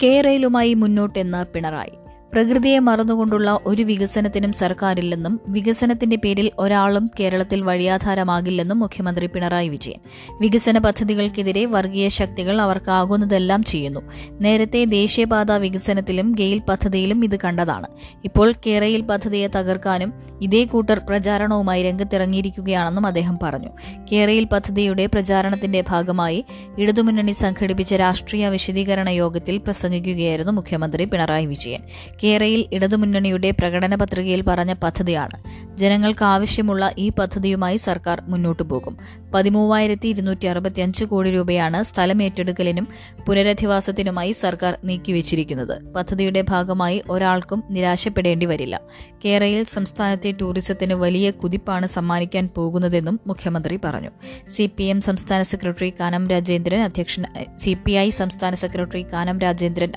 കേരളയിലുമായി 0.03 0.75
മുന്നോട്ടെന്ന് 0.75 1.41
പിണറായി. 1.55 1.97
പ്രകൃതിയെ 2.33 2.79
മറന്നുകൊണ്ടുള്ള 2.79 3.59
ഒരു 3.67 3.83
വികസനത്തിനും 3.83 4.53
സർക്കാരില്ലെന്നും 4.53 5.41
വികസനത്തിന്റെ 5.49 6.17
പേരിൽ 6.17 6.51
ഒരാളും 6.59 7.11
കേരളത്തിൽ 7.21 7.63
വഴിയാധാരമാകില്ലെന്നും 7.63 8.79
മുഖ്യമന്ത്രി 8.79 9.27
പിണറായി 9.27 9.69
വിജയൻ. 9.69 10.01
വികസന 10.41 10.79
പദ്ധതികൾക്കെതിരെ 10.79 11.65
വർഗീയ 11.65 12.09
ശക്തികൾ 12.09 12.61
അവർക്കാകുന്നതെല്ലാം 12.61 13.63
ചെയ്യുന്നു. 13.63 14.01
നേരത്തെ 14.41 14.85
ദേശീയപാത 14.85 15.53
വികസനത്തിലും 15.53 16.33
ഗെയിൽ 16.33 16.59
പദ്ധതിയിലും 16.59 17.25
ഇത് 17.25 17.39
കണ്ടതാണ്. 17.45 17.87
ഇപ്പോൾ 18.25 18.53
കേരയിൽ 18.67 19.01
പദ്ധതിയെ 19.01 19.47
തകർക്കാനും 19.47 20.13
ഇതേ 20.43 20.65
കൂട്ടർ 20.65 21.01
പ്രചാരണവുമായി 21.09 21.83
രംഗത്തിറങ്ങിയിരിക്കുകയാണെന്നും 21.83 23.07
അദ്ദേഹം 23.07 23.39
പറഞ്ഞു. 23.43 23.69
കേരയിൽ 24.13 24.45
പദ്ധതിയുടെ 24.45 25.07
പ്രചാരണത്തിന്റെ 25.07 25.85
ഭാഗമായി 25.89 26.45
ഇടതുമുന്നണി 26.79 27.33
സംഘടിപ്പിച്ച 27.33 27.95
രാഷ്ട്രീയ 27.95 28.49
വിശദീകരണ 28.49 29.09
യോഗത്തിൽ 29.09 29.59
പ്രസംഗിക്കുകയായിരുന്നു 29.59 30.53
മുഖ്യമന്ത്രി 30.53 31.05
പിണറായി 31.05 31.47
വിജയൻ. 31.47 31.83
കേരയിൽ 32.25 32.67
ഇടതുമുന്നണിയുടെ 32.73 33.51
പ്രകടന 33.51 33.95
പത്രികയിൽ 33.95 34.43
പറഞ്ഞ 34.43 34.73
പദ്ധതിയാണ്. 34.73 35.37
ജനങ്ങൾക്ക് 35.77 36.25
ആവശ്യമുള്ള 36.25 36.93
ഈ 36.99 37.09
പദ്ധതിയുമായി 37.09 37.77
സർക്കാർ 37.77 38.23
മുന്നോട്ടു 38.23 38.63
പോകും. 38.63 38.97
പതിമൂവായിരത്തി 39.35 40.09
ഇരുന്നൂറ്റി 40.09 40.47
അറുപത്തിയഞ്ച് 40.47 41.05
കോടി 41.05 41.31
രൂപയാണ് 41.31 41.83
സ്ഥലം 41.83 42.23
ഏറ്റെടുക്കലിനും 42.23 42.89
പുനരധിവാസത്തിനുമായി 43.27 44.33
സർക്കാർ 44.33 44.79
നീക്കിവച്ചിരിക്കുന്നത്. 44.85 45.93
പദ്ധതിയുടെ 45.93 46.41
ഭാഗമായി 46.41 47.03
ഒരാൾക്കും 47.11 47.63
നിരാശപ്പെടേണ്ടി 47.71 48.47
വരില്ല. 48.47 48.81
കേരളയിൽ 49.25 49.65
സംസ്ഥാനത്തെ 49.65 50.33
ടൂറിസത്തിന് 50.41 50.95
വലിയ 50.95 51.31
കുതിപ്പാണ് 51.31 51.87
സമ്മാനിക്കാൻ 51.87 52.49
പോകുന്നതെന്നും 52.57 53.21
മുഖ്യമന്ത്രി 53.27 53.79
പറഞ്ഞു. 53.85 54.11
സി 54.49 54.71
പി 54.77 54.83
എം 54.83 55.01
സംസ്ഥാന 55.01 55.43
സെക്രട്ടറി 55.43 55.95
കാനം 56.01 56.29
രാജേന്ദ്രൻ 56.29 56.81
അധ്യക്ഷൻ 56.81 57.25
സി 57.59 57.77
പി 57.85 57.93
ഐ 57.93 58.11
സംസ്ഥാന 58.11 58.55
സെക്രട്ടറി 58.55 59.07
കാനം 59.13 59.39
രാജേന്ദ്രൻ 59.39 59.93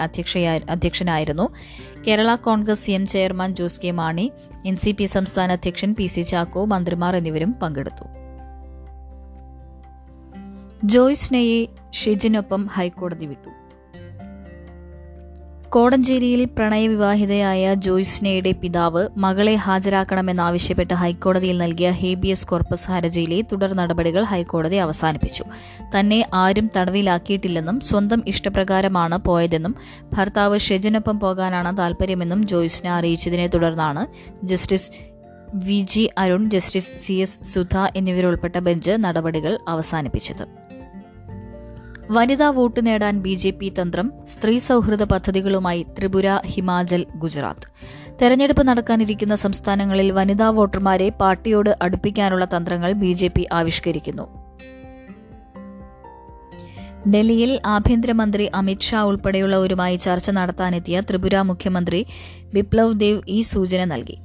അധ്യക്ഷനായിരുന്നു. 0.69 1.47
Kerala 2.07 2.35
Congress 2.35 2.91
M 2.91 3.07
chairman 3.07 3.55
Jose 3.55 3.81
K 3.81 3.91
Mani 3.91 4.31
N 4.65 4.75
C 4.75 4.91
P 4.91 5.05
സംസ്ഥാന 5.05 5.51
അധ്യക്ഷൻ 5.51 5.95
പി 5.99 6.05
സി 6.07 6.21
ചാക്കോ 6.21 6.65
മന്ത്രിമാർ 6.65 7.15
എന്നിവരും 7.15 7.55
പങ്കെടുത്തു. 7.61 8.05
ജോയ്സ്നയെ 10.83 11.67
ഷിജിനൊപ്പം 11.91 12.65
ഹൈക്കോടതി 12.65 13.25
വിട്ടു. 13.25 13.54
കോടഞ്ചേരിയിൽ 15.75 16.41
പ്രണയവിവാഹിതയായ 16.57 17.73
ജോയ്സ്നയുടെ 17.85 18.51
പിതാവ് 18.61 19.01
മകളെ 19.17 19.55
ഹാജരാക്കണമെന്നാവശ്യപ്പെട്ട് 19.55 20.93
ഹൈക്കോടതിയിൽ 20.93 21.57
നൽകിയ 21.57 21.89
ഹേബിയസ് 22.01 22.47
കോർപ്പസ് 22.47 22.87
ഹർജിയിലെ 22.91 23.39
തുടർ 23.41 23.73
നടപടികൾ 23.73 24.23
ഹൈക്കോടതി 24.23 24.75
അവസാനിപ്പിച്ചു. 24.75 25.43
തന്നെ 25.97 26.19
ആരും 26.33 26.71
തടവിലാക്കിയിട്ടില്ലെന്നും 26.77 27.79
സ്വന്തം 27.79 28.23
ഇഷ്ടപ്രകാരമാണ് 28.27 29.17
പോയതെന്നും 29.17 29.75
ഭർത്താവ് 30.13 30.59
ഷെജിനൊപ്പം 30.59 31.19
പോകാനാണ് 31.19 31.77
താൽപര്യമെന്നും 31.77 32.47
ജോയ്സ്ന 32.47 32.89
അറിയിച്ചതിനെ 32.89 33.47
തുടർന്നാണ് 33.47 34.05
justice 34.43 34.91
V 35.65 35.85
G 35.91 36.09
Arun 36.17 36.49
justice 36.49 36.93
C 36.97 37.13
S 37.13 37.39
Sudha 37.53 37.77
എന്നിവരുൾപ്പെട്ട 37.95 38.57
bench 38.57 38.91
നടപടികൾ 38.91 39.59
അവസാനിപ്പിച്ചത്. 39.67 40.64
വനിതാ 42.11 42.49
വോട്ട് 42.49 42.85
നേടാൻ 42.85 43.19
ബി 43.19 43.35
ജെ 43.35 43.49
പി 43.49 43.73
തന്ത്രം 43.81 44.13
സ്ത്രീ 44.27 44.57
സൗഹൃദ 44.57 45.03
പദ്ധതികളുമായി 45.03 45.85
ത്രിപുര 45.99 46.39
ഹിമാചൽ 46.45 47.05
ഗുജറാത്ത്. 47.15 47.67
തെരഞ്ഞെടുപ്പ് 48.21 48.67
നടക്കാനിരിക്കുന്ന 48.67 49.35
സംസ്ഥാനങ്ങളിൽ 49.35 50.11
വനിതാ 50.11 50.49
വോട്ടർമാരെ 50.49 51.09
പാർട്ടിയോട് 51.09 51.77
അടുപ്പിക്കാനുള്ള 51.81 52.45
തന്ത്രങ്ങൾ 52.45 52.91
ബി 52.91 53.11
ജെ 53.11 53.27
പി 53.27 53.47
ആവിഷ്കരിക്കുന്നു. 53.51 54.45
ഡൽഹിയിൽ 57.09 57.61
ആഭ്യന്തരമന്ത്രി 57.65 58.45
അമിത്ഷാ 58.45 59.03
ഉൾപ്പെടെയുള്ളവരുമായി 59.03 59.95
ചർച്ച 59.95 60.29
നടത്താനെത്തിയ 60.29 61.01
ത്രിപുര 61.09 61.41
മുഖ്യമന്ത്രി 61.41 62.05
ബിപ്ലവ് 62.53 62.99
ദേവ് 62.99 63.21
ഈ 63.27 63.41
സൂചന 63.41 63.83
നൽകി. 63.83 64.17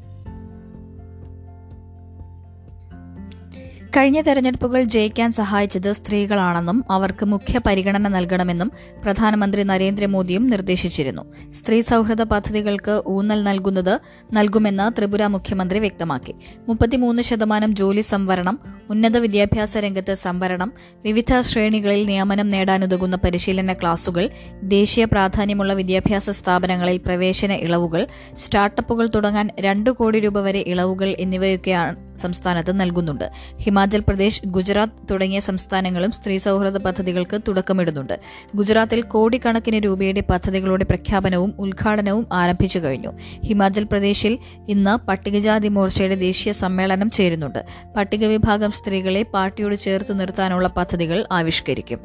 കഴിഞ്ഞ 3.97 4.20
തെരഞ്ഞെടുപ്പുകൾ 4.20 4.82
ജയിക്കാൻ 4.82 5.32
സഹായിച്ചത് 5.32 5.92
സ്ത്രീകളാണെന്നും 5.92 6.85
അവർക്ക് 6.90 7.25
മുഖ്യ 7.25 7.61
പരിഗണന 7.66 8.09
നൽകണമെന്നും 8.09 8.73
പ്രധാനമന്ത്രി 9.04 9.62
നരേന്ദ്രമോദിയും 9.62 10.47
നിർദ്ദേശിച്ചിരുന്നു. 10.47 11.23
സ്ത്രീ 11.52 11.80
സൗഹൃദ 11.80 12.23
പദ്ധതികൾക്ക് 12.23 13.02
ഊന്നൽ 13.06 13.42
നൽകുന്നത് 13.42 14.00
നൽകുമെന്ന് 14.32 14.99
ത്രിപുര 14.99 15.26
മുഖ്യമന്ത്രി 15.26 15.78
വ്യക്തമാക്കി. 15.78 16.35
മുപ്പത്തിമൂന്ന് 16.68 17.23
ശതമാനം 17.23 17.75
ജോലി 17.75 18.00
സംവരണം 18.00 18.59
ഉന്നത 18.90 19.16
വിദ്യാഭ്യാസ 19.16 19.76
രംഗത്ത് 19.76 20.14
സംവരണം 20.14 20.73
വിവിധ 21.04 21.40
ശ്രേണികളിൽ 21.40 22.06
നിയമനം 22.06 22.50
നേടാനുതകുന്ന 22.50 23.16
പരിശീലന 23.16 23.73
ക്ലാസുകൾ 23.73 24.30
ദേശീയ 24.62 25.04
പ്രാധാന്യമുള്ള 25.04 25.73
വിദ്യാഭ്യാസ 25.73 26.30
സ്ഥാപനങ്ങളിൽ 26.30 26.97
പ്രവേശന 26.97 27.52
ഇളവുകൾ 27.52 28.06
സ്റ്റാർട്ടപ്പുകൾ 28.35 29.06
തുടങ്ങാൻ 29.06 29.49
രണ്ടു 29.61 29.90
കോടി 29.90 30.20
രൂപ 30.20 30.40
വരെ 30.40 30.64
ഇളവുകൾ 30.66 31.16
എന്നിവയൊക്കെയാണ് 31.18 32.10
സംസ്ഥാനത്ത് 32.21 32.81
നൽകുന്നുണ്ട്. 32.81 33.31
ഹിമാചൽ 33.59 34.00
പ്രദേശ് 34.00 34.43
ഗുജറാത്ത് 34.47 35.09
തുടങ്ങിയ 35.11 35.41
സംസ്ഥാനങ്ങളും 35.41 36.11
സ്ത്രീ 36.11 36.39
സൗഹൃദ 36.39 36.77
പദ്ധതികൾക്ക് 36.77 37.41
തുടക്കമിടുന്നുണ്ട്. 37.49 38.21
ഗുജറാത്തിൽ 38.55 39.03
കോടിക്കണക്കിന് 39.03 39.85
രൂപയുടെ 39.85 40.23
പദ്ധതികളുടെ 40.31 40.85
പ്രഖ്യാപനവും 40.85 41.55
ഉദ്ഘാടനവും 41.59 42.27
ആരംഭിച്ചു 42.33 42.79
കഴിഞ്ഞു. 42.79 43.11
ഹിമാചൽ 43.47 43.85
പ്രദേശിൽ 43.85 44.39
ഇന്ന് 44.69 45.07
പട്ടികജാതി 45.07 45.69
മോർച്ചയുടെ 45.69 46.15
ദേശീയ 46.15 46.53
സമ്മേളനം 46.53 47.11
ചേരുന്നുണ്ട്. 47.11 47.65
പട്ടിക 47.97 48.27
വിഭാഗം 48.27 48.73
സ്ത്രീകളെ 48.73 49.23
പാർട്ടിയോട് 49.23 49.75
ചേർത്ത് 49.75 50.21
നിർത്താനുള്ള 50.21 50.69
പദ്ധതികൾ 50.69 51.25
ആവിഷ്കരിക്കും. 51.33 52.00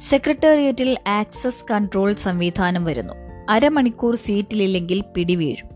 സെക്രട്ടേറിയറ്റിൽ 0.00 0.96
ആക്സസ് 1.06 1.64
കൺട്രോൾ 1.70 2.12
സംവിധാനം 2.12 2.84
വരുന്നു. 2.84 3.14
അരമണിക്കൂർ 3.48 4.16
സീറ്റിലില്ലെങ്കിൽ 4.16 5.04
പിടിവീഴും. 5.14 5.75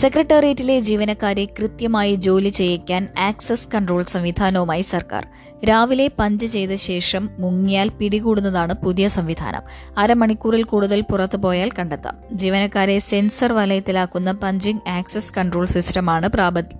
സെക്രട്ടേറിയറ്റിലെ 0.00 0.80
ജീവനക്കാരെ 0.80 1.44
കൃത്യമായി 1.44 2.14
ജോലി 2.14 2.48
ചെയ്യിക്കാൻ 2.48 3.08
ആക്സസ് 3.18 3.68
കൺട്രോൾ 3.74 4.02
സംവിധാനവുമായി 4.02 4.82
സർക്കാർ. 4.82 5.26
രാവിലെ 5.64 6.10
പഞ്ച് 6.18 6.46
ചെയ്ത 6.46 6.74
ശേഷം 6.74 7.30
മുങ്ങിയാൽ 7.38 7.88
പിടികൂടുന്നതാണ് 7.88 8.74
പുതിയ 8.74 9.08
സംവിധാനം. 9.08 9.62
അരമണിക്കൂറിൽ 9.98 10.62
കൂടുതൽ 10.62 11.00
പുറത്തു 11.00 11.36
പോയാൽ 11.36 11.70
കണ്ടെത്താം. 11.70 12.18
ജീവനക്കാരെ 12.32 12.98
സെൻസർ 12.98 13.52
വലയത്തിലാക്കുന്ന 13.52 14.32
പഞ്ചിംഗ് 14.32 14.88
ആക്സസ് 14.88 15.32
കൺട്രോൾ 15.38 15.66
സിസ്റ്റമാണ് 15.66 16.28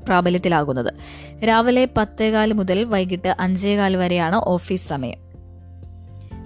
പ്രാബല്യത്തിലാകുന്നത്. 0.07 0.95
രാവിലെ 1.45 1.89
പത്തേകാൽ 1.97 2.53
മുതൽ 2.53 2.85
വൈകിട്ട് 2.85 3.37
അഞ്ചേകാൽ 3.41 3.97
വരെയാണ് 3.97 4.37
ഓഫീസ് 4.37 4.89
സമയം. 4.89 5.32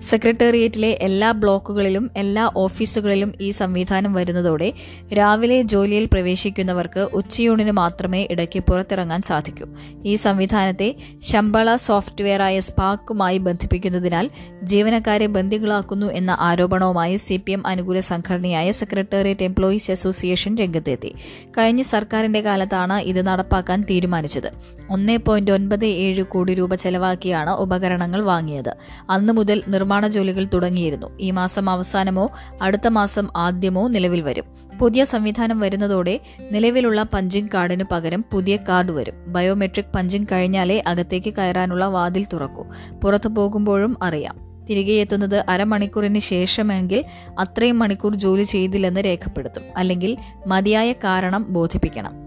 സെക്രട്ടേറിയറ്റിലെ 0.03 0.99
എല്ലാ 1.01 1.31
ബ്ലോക്കുകളിലും 1.31 2.11
എല്ലാ 2.17 2.51
ഓഫീസുകളിലും 2.57 3.33
ഈ 3.41 3.51
സംവിധാനം 3.51 4.13
വരുന്നതോടെ 4.13 4.73
രാവിലെ 5.13 5.63
ജോലിയിൽ 5.63 6.09
പ്രവേശിക്കുന്നവർക്ക് 6.13 7.01
ഉച്ചയൂണിന് 7.01 7.71
മാത്രമേ 7.71 8.29
ഇടയ്ക്ക് 8.31 8.61
പുറത്തിറങ്ങാൻ 8.61 9.23
സാധിക്കൂ. 9.23 9.67
ഈ 10.05 10.15
സംവിധാനത്തെ 10.15 10.97
ശമ്പള 11.23 11.77
സോഫ്റ്റ്വെയറായ 11.77 12.61
സ്പാക്കുമായി 12.61 13.39
ബന്ധിപ്പിക്കുന്നതിനാൽ 13.39 14.31
ജീവനക്കാരെ 14.63 15.27
ബന്ദികളാക്കുന്നു 15.27 16.07
എന്ന 16.07 16.37
ആരോപണവുമായി 16.41 17.17
സി 17.17 17.37
പി 17.37 17.53
എം 17.53 17.67
അനുകൂല 17.67 18.01
സംഘടനയായ 18.01 18.71
സെക്രട്ടേറിയറ്റ് 18.71 19.45
എംപ്ലോയീസ് 19.45 19.91
അസോസിയേഷൻ 19.91 20.57
രംഗത്തെത്തി. 20.57 21.15
കഴിഞ്ഞ 21.59 21.83
സർക്കാരിന്റെ 21.83 22.41
കാലത്താണ് 22.41 23.01
ഇത് 23.01 23.27
നടപ്പാക്കാൻ 23.27 23.85
തീരുമാനിച്ചത്. 23.91 24.53
ഒന്നേ 24.91 25.17
പോയിന്റ് 25.17 25.51
ഒൻപത് 25.51 25.85
ഏഴ് 25.85 26.23
കോടി 26.23 26.55
രൂപ 26.55 26.75
ചെലവാക്കിയാണ് 26.75 27.51
ഉപകരണങ്ങൾ 27.51 28.21
വാങ്ങിയത്. 28.21 28.77
അന്നു 29.11 29.33
മുതൽ 29.33 29.63
നിർമ്മാണ 29.87 30.07
ജോലികൾ 30.09 30.45
തുടങ്ങിയിരുന്നു. 30.55 31.19
ഈ 31.21 31.31
മാസം 31.31 31.71
അവസാനമോ 31.71 32.31
അടുത്ത 32.63 32.89
മാസം 32.89 33.29
ആദ്യമോ 33.37 33.89
നിലവിൽ 33.89 34.23
വരും. 34.23 34.45
പുതിയ 34.79 35.05
സംവിധാനം 35.05 35.61
വരുന്നതോടെ 35.61 36.21
നിലവിലുള്ള 36.51 37.03
പഞ്ചിങ് 37.03 37.49
കാർഡിന് 37.55 37.85
പകരം 37.93 38.25
പുതിയ 38.33 38.57
കാർഡ് 38.57 38.93
വരും. 38.93 39.15
ബയോമെട്രിക് 39.27 39.93
പഞ്ചിങ് 39.95 40.27
കഴിഞ്ഞാലേ 40.33 40.83
അകത്തേക്ക് 40.87 41.35
കയറാനുള്ള 41.35 41.85
വാതിൽ 41.85 42.27
തുറക്കൂ. 42.33 42.67
പുറത്തു 43.05 43.29
പോകുമ്പോഴും 43.29 43.97
അറിയാം. 44.03 44.67
തിരികെ 44.71 44.93
എത്തുന്നത് 44.93 45.45
അരമണിക്കൂറിന് 45.49 46.19
ശേഷമെങ്കിൽ 46.19 47.05
അത്രയും 47.39 47.79
മണിക്കൂർ 47.79 48.15
ജോലി 48.15 48.43
ചെയ്തില്ലെന്ന് 48.43 49.01
രേഖപ്പെടുത്തും. 49.05 49.63
അല്ലെങ്കിൽ 49.77 50.17
മതിയായ 50.47 50.93
കാരണം 50.93 51.47
ബോധിപ്പിക്കണം. 51.49 52.26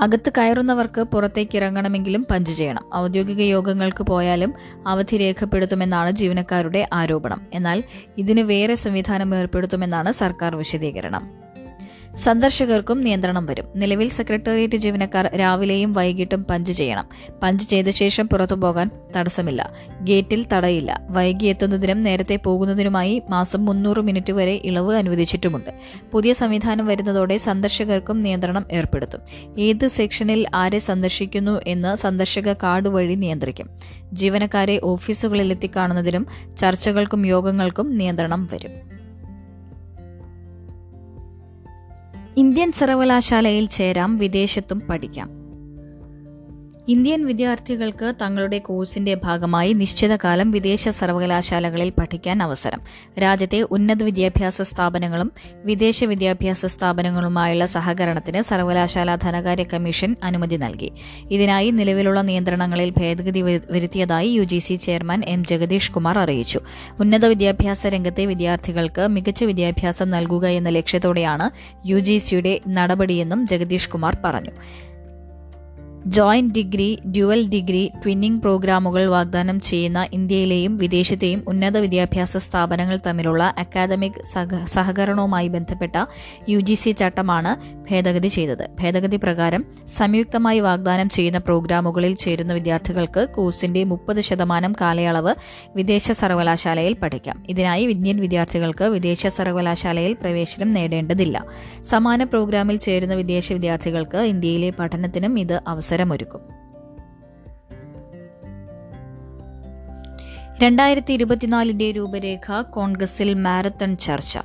അകത്ത് 0.00 0.32
കയറുന്നവർക്ക് 0.38 1.00
പുറത്തേക്ക് 1.00 1.56
ഇറങ്ങണമെങ്കിലും 1.56 2.26
പഞ്ച് 2.30 2.52
ചെയ്യണം. 2.52 2.84
ഔദ്യോഗിക 2.94 3.40
യോഗങ്ങൾക്ക് 3.40 4.04
പോയാലും 4.04 4.54
അവധി 4.86 5.16
രേഖപ്പെടുത്തുമെന്നാണ് 5.16 6.10
ജീവനക്കാരുടെ 6.10 6.88
ആരോപണം. 6.92 7.46
എന്നാൽ 7.54 7.84
ഇതിന് 8.18 8.40
വേറെ 8.40 8.74
സംവിധാനം 8.74 9.34
ഏർപ്പെടുത്തുമെന്നാണ് 9.34 10.12
സർക്കാർ 10.12 10.56
വിശദീകരണം. 10.56 11.43
സന്ദർശകർക്കും 12.16 13.04
നിയന്ത്രണം 13.04 13.46
വരും. 13.46 13.64
നിലവിൽ 13.76 14.08
സെക്രട്ടേറിയറ്റ് 14.08 14.76
ജീവനക്കാർ 14.76 15.26
രാവിലെയും 15.26 15.92
വൈകിട്ടും 15.92 16.44
പഞ്ച് 16.44 16.72
ചെയ്യണം. 16.72 17.08
പഞ്ച് 17.42 17.68
ചെയ്ത 17.68 17.90
ശേഷം 17.90 18.28
പുറത്തു 18.28 18.54
പോകാൻ 18.54 18.90
തടസ്സമില്ല. 19.16 19.72
ഗേറ്റിൽ 20.00 20.46
തടയില്ല. 20.52 21.00
വൈകി 21.10 21.46
എത്തുന്നതിനും 21.46 22.02
നേരത്തെ 22.02 22.36
പോകുന്നതിനുമായി 22.36 23.22
മാസം 23.30 23.64
മുന്നൂറ് 23.64 23.98
മിനിറ്റ് 23.98 24.32
വരെ 24.32 24.60
ഇളവ് 24.64 24.94
അനുവദിച്ചിട്ടുമുണ്ട്. 24.94 25.70
പുതിയ 26.12 26.32
സംവിധാനം 26.32 26.86
വരുന്നതോടെ 26.86 27.36
സന്ദർശകർക്കും 27.36 28.20
നിയന്ത്രണം 28.20 28.64
ഏർപ്പെടുത്തും. 28.72 29.20
ഏത് 29.58 29.88
സെക്ഷനിൽ 29.88 30.46
ആരെ 30.54 30.78
സന്ദർശിക്കുന്നു 30.78 31.60
എന്ന് 31.66 31.96
സന്ദർശക 31.96 32.52
കാർഡ് 32.52 32.88
വഴി 32.88 33.14
നിയന്ത്രിക്കും. 33.14 33.70
ജീവനക്കാരെ 34.12 34.80
ഓഫീസുകളിലെത്തി 34.84 35.70
കാണുന്നതിനും 35.76 36.26
ചർച്ചകൾക്കും 36.56 37.26
യോഗങ്ങൾക്കും 37.26 37.96
നിയന്ത്രണം 37.96 38.48
വരും. 38.52 38.93
ഇന്ത്യൻ 42.36 42.72
സർവകലാശാലയിൽ 42.72 43.66
ചേരാം 43.66 44.18
വിദേശത്തും 44.18 44.80
പഠിക്കാം. 44.80 45.43
ഇന്ത്യൻ 46.88 47.26
വിദ്യാർത്ഥികൾക്ക് 47.26 48.12
തങ്ങളുടെ 48.22 48.58
കോഴ്സിന്റെ 48.58 49.14
ഭാഗമായി 49.14 49.72
നിശ്ചിത 49.72 50.16
കാലം 50.16 50.50
വിദേശ 50.50 50.88
സർവകലാശാലകളിൽ 50.88 51.90
പഠിക്കാൻ 51.90 52.42
അവസരം. 52.42 52.80
രാജ്യത്തെ 53.22 53.60
ഉന്നത 53.60 54.02
വിദ്യാഭ്യാസ 54.02 54.62
സ്ഥാപനങ്ങളും 54.62 55.32
വിദേശ 55.64 56.04
വിദ്യാഭ്യാസ 56.04 56.66
സ്ഥാപനങ്ങളുമായുള്ള 56.66 57.66
സഹകരണത്തിന് 57.66 58.42
സർവകലാശാല 58.42 59.14
ധനകാര്യ 59.14 59.62
കമ്മീഷൻ 59.62 60.16
അനുമതി 60.22 60.56
നൽകി. 60.56 60.92
ഇതിനായി 61.30 61.70
നിലവിലുള്ള 61.70 62.22
നിയന്ത്രണങ്ങളിൽ 62.22 62.90
ഭേദഗതി 62.90 63.40
വരുത്തിയതായി 63.70 64.28
U 64.28 64.42
chairman 64.76 65.22
M 65.24 65.44
Jagadish 65.44 65.92
Kumar 65.92 66.18
അറിയിച്ചു. 66.18 66.60
ഉന്നത 67.00 67.26
വിദ്യാഭ്യാസ 67.26 67.86
രംഗത്തെ 67.86 68.26
വിദ്യാർത്ഥികൾക്ക് 68.26 69.06
മികച്ച 69.08 69.44
വിദ്യാഭ്യാസം 69.44 70.10
നൽകുക 70.10 70.46
എന്ന 70.46 70.68
ലക്ഷ്യത്തോടെയാണ് 70.68 71.50
യു 71.86 72.00
നടപടിയെന്നും 72.68 73.46
ജഗദീഷ് 73.46 73.88
കുമാർ 73.88 74.16
പറഞ്ഞു. 74.24 74.50
Joint 76.06 76.52
degree 76.52 76.98
dual 77.06 77.48
degree 77.48 77.90
twinning 78.02 78.40
പ്രോഗ്രാമുകൾ 78.40 79.06
വാഗ്ദാനം 79.06 79.60
ചെയ്യുന്ന 79.60 80.08
ഇന്ത്യയിലെയും 80.12 80.76
വിദേശത്തെയും 80.76 81.44
ഉന്നത 81.48 81.78
വിദ്യാഭ്യാസ 81.78 82.36
സ്ഥാപനങ്ങൾ 82.36 82.98
തമ്മിലുള്ള 83.06 83.54
അക്കാദമിക് 83.58 84.20
സഹകരണവുമായി 84.64 85.48
ബന്ധപ്പെട്ട 85.48 85.96
യു 86.48 86.60
ജി 86.60 86.74
സി 86.74 86.90
ചട്ടമാണ് 86.90 87.52
ഭേദഗതി 87.90 88.28
ചെയ്തത്. 88.28 88.70
ഭേദഗതി 88.80 89.16
പ്രകാരം 89.16 89.64
സംയുക്തമായി 89.88 90.60
വാഗ്ദാനം 90.60 91.08
ചെയ്യുന്ന 91.08 91.38
പ്രോഗ്രാമുകളിൽ 91.38 92.14
ചേരുന്ന 92.14 92.52
വിദ്യാർത്ഥികൾക്ക് 92.52 93.28
കോഴ്സിന്റെ 93.28 93.84
മുപ്പത് 93.84 94.20
ശതമാനം 94.20 94.74
കാലയളവ് 94.80 95.34
വിദേശ 95.76 96.12
സർവകലാശാലയിൽ 96.12 96.94
പഠിക്കാം. 96.94 97.44
ഇതിനായി 97.48 97.84
ഇന്ത്യൻ 97.84 98.20
വിദ്യാർത്ഥികൾക്ക് 98.20 98.84
വിദേശ 98.84 99.26
സർവകലാശാലയിൽ 99.26 100.12
പ്രവേശനം 100.12 100.70
നേടേണ്ടതില്ല. 100.70 101.44
സമാന 101.82 102.24
പ്രോഗ്രാമിൽ 102.24 102.76
ചേരുന്ന 102.76 103.14
വിദേശ 103.14 103.52
വിദ്യാർത്ഥികൾക്ക് 103.52 104.18
ഇന്ത്യയിലെ 104.18 104.70
പഠനത്തിനും 104.70 105.38
ഇത് 105.38 105.60
അവസരം 105.66 105.92
അവസരമൊരുക്കും. 105.94 106.40
രണ്ടായിരത്തി 110.62 111.12
ഇരുപത്തിനാലിന്റെ 111.12 111.92
രൂപരേഖ 111.92 112.62
കോൺഗ്രസിൽ 112.70 113.34
മാരത്തൺ 113.34 113.96
ചർച്ച. 113.96 114.38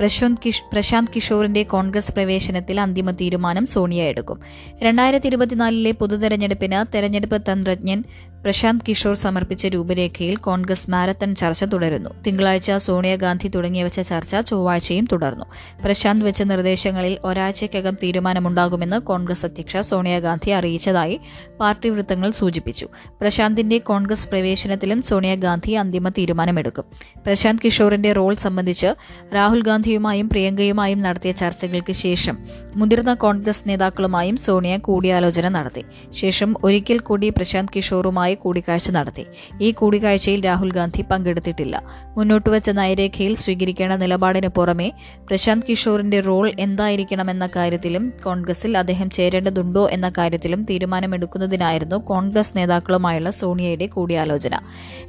പ്രശാന്ത് 0.00 0.38
കിഷ് 0.46 0.62
പ്രശാന്ത് 0.72 1.10
കിഷോറിന്റെ 1.16 1.62
കോൺഗ്രസ് 1.62 2.12
പ്രവേശനത്തിൽ 2.12 2.80
അന്തിമ 2.80 3.10
തീരുമാനം 3.10 3.66
സോണിയ 3.66 4.02
എടുക്കും. 4.02 4.40
രണ്ടായിരത്തി 4.82 5.26
ഇരുപത്തിനാലിലെ 5.26 5.90
പൊതുതെരഞ്ഞെടുപ്പിന് 5.90 6.92
തെരഞ്ഞെടുപ്പ് 6.94 7.52
തന്ത്രജ്ഞൻ 7.52 8.04
പ്രശാന്ത് 8.46 8.84
കിഷോർ 8.88 9.16
സമർപ്പിച്ച 9.16 9.66
രൂപരേഖയിൽ 9.66 10.36
കോൺഗ്രസ് 10.36 10.90
മാരത്തൺ 10.90 11.34
ചർച്ച 11.34 11.64
തുടരുന്നു. 11.64 12.10
തിങ്കളാഴ്ച 12.26 12.72
സോണിയാഗാന്ധി 12.72 13.48
തുടങ്ങിയവച്ച 13.48 14.00
ചർച്ച 14.00 14.36
ചൊവ്വാഴ്ചയും 14.36 15.06
തുടർന്നു. 15.12 15.44
പ്രശാന്ത് 15.84 16.26
വെച്ച 16.26 16.42
നിർദ്ദേശങ്ങളിൽ 16.42 17.18
ഒരാഴ്ചയ്ക്കകം 17.24 17.94
തീരുമാനമുണ്ടാകുമെന്ന് 18.02 18.98
കോൺഗ്രസ് 18.98 19.46
അധ്യക്ഷ 19.46 19.76
സോണിയാഗാന്ധി 19.76 20.50
അറിയിച്ചതായി 20.50 21.20
പാർട്ടി 21.60 21.90
വൃത്തങ്ങൾ 21.90 22.30
സൂചിപ്പിച്ചു. 22.30 22.88
പ്രശാന്തിന്റെ 23.20 23.78
കോൺഗ്രസ് 23.78 24.28
പ്രവേശനത്തിലും 24.28 25.02
സോണിയാഗാന്ധി 25.02 25.72
അന്തിമ 25.72 26.08
തീരുമാനമെടുക്കും. 26.08 26.84
പ്രശാന്ത് 27.26 27.60
കിഷോറിന്റെ 27.64 28.12
റോൾ 28.12 28.34
സംബന്ധിച്ച് 28.34 28.86
രാഹുൽ 29.34 29.62
ഗാന്ധിയുമായും 29.62 30.28
പ്രിയങ്കയുമായും 30.28 31.00
നടത്തിയ 31.00 31.32
ചർച്ചകൾക്ക് 31.32 31.92
ശേഷം 31.92 32.38
മുതിർന്ന 32.76 33.14
കോൺഗ്രസ് 33.14 33.62
നേതാക്കളുമായും 33.66 34.36
സോണിയ 34.36 34.76
കൂടിയാലോചന 34.76 35.48
നടത്തി. 35.48 35.84
ശേഷം 36.12 36.54
ഒരിക്കൽ 36.64 36.98
കൂടി 36.98 37.28
പ്രശാന്ത് 37.28 37.70
കിഷോറുമായി 37.76 38.35
കൂടിക്കാഴ്ച 38.36 38.90
നടത്തി. 38.90 39.24
ഈ 39.62 39.70
കൂടിക്കാഴ്ചയിൽ 39.70 40.44
രാഹുൽ 40.44 40.70
ഗാന്ധി 40.72 41.02
പങ്കെടുത്തിട്ടില്ല. 41.10 41.82
മുന്നോട്ട് 42.16 42.50
വെച്ച 42.50 42.70
നയരേഖയിൽ 42.70 43.34
സ്വീകരിക്കേണ്ട 43.34 43.92
നിലപാടിന് 43.92 44.48
പുറമെ 44.48 44.92
പ്രശാന്ത് 45.28 45.66
കിഷോറിന്റെ 45.68 46.20
റോൾ 46.20 46.52
എന്തായിരിക്കണമെന്ന 46.60 47.48
കാര്യത്തിലും 47.56 48.12
കോൺഗ്രസിൽ 48.24 48.78
അദ്ദേഹം 48.78 49.10
ചേരേണ്ടതുണ്ടോ 49.10 49.88
എന്ന 49.88 50.08
കാര്യത്തിലും 50.18 50.62
തീരുമാനമെടുക്കുന്നതിനായിരുന്നു 50.62 51.96
കോൺഗ്രസ് 51.96 52.52
നേതാക്കളുമായുള്ള 52.56 53.30
സോണിയയുടെ 53.30 53.86
കൂടിയാലോചന. 53.86 54.60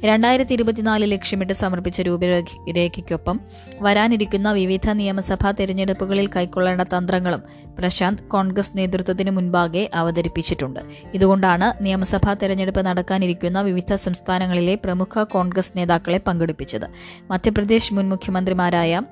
രണ്ടായിരത്തി 0.04 0.52
ഇരുപത്തിനാല് 0.52 1.12
ലക്ഷ്യമിട്ട് 1.12 1.52
സമർപ്പിച്ച 1.52 2.00
രൂപരേഖയ്ക്കൊപ്പം 2.00 3.40
വരാനിരിക്കുന്ന 3.80 4.52
വിവിധ 4.52 4.90
നിയമസഭാ 4.90 5.50
തെരഞ്ഞെടുപ്പുകളിൽ 5.50 6.26
കൈക്കൊള്ളേണ്ട 6.26 6.82
തന്ത്രങ്ങളും 6.82 7.42
പ്രശാന്ത് 7.78 8.22
കോൺഗ്രസ് 8.22 8.72
നേതൃത്വത്തിന് 8.76 9.30
മുൻപാകെ 9.30 9.90
അവതരിപ്പിച്ചിട്ടുണ്ട്. 9.94 10.80
ഇതുകൊണ്ടാണ് 11.14 11.84
നിയമസഭാ 11.84 12.34
തെരഞ്ഞെടുപ്പ് 12.34 12.86
നടക്കാനിരിക്കുന്ന 12.86 13.60
വിവിധ 13.60 13.94
സംസ്ഥാനങ്ങളിലെ 13.94 14.74
പ്രമുഖ 14.84 15.22
കോൺഗ്രസ് 15.22 15.72
നേതാക്കളെ 15.76 16.20
പങ്കെടുപ്പിച്ചത്. 16.26 16.86
മധ്യപ്രദേശ് 17.30 17.94
മുൻ 17.94 18.08
മുഖ്യമന്ത്രിമാരായ 18.08 19.02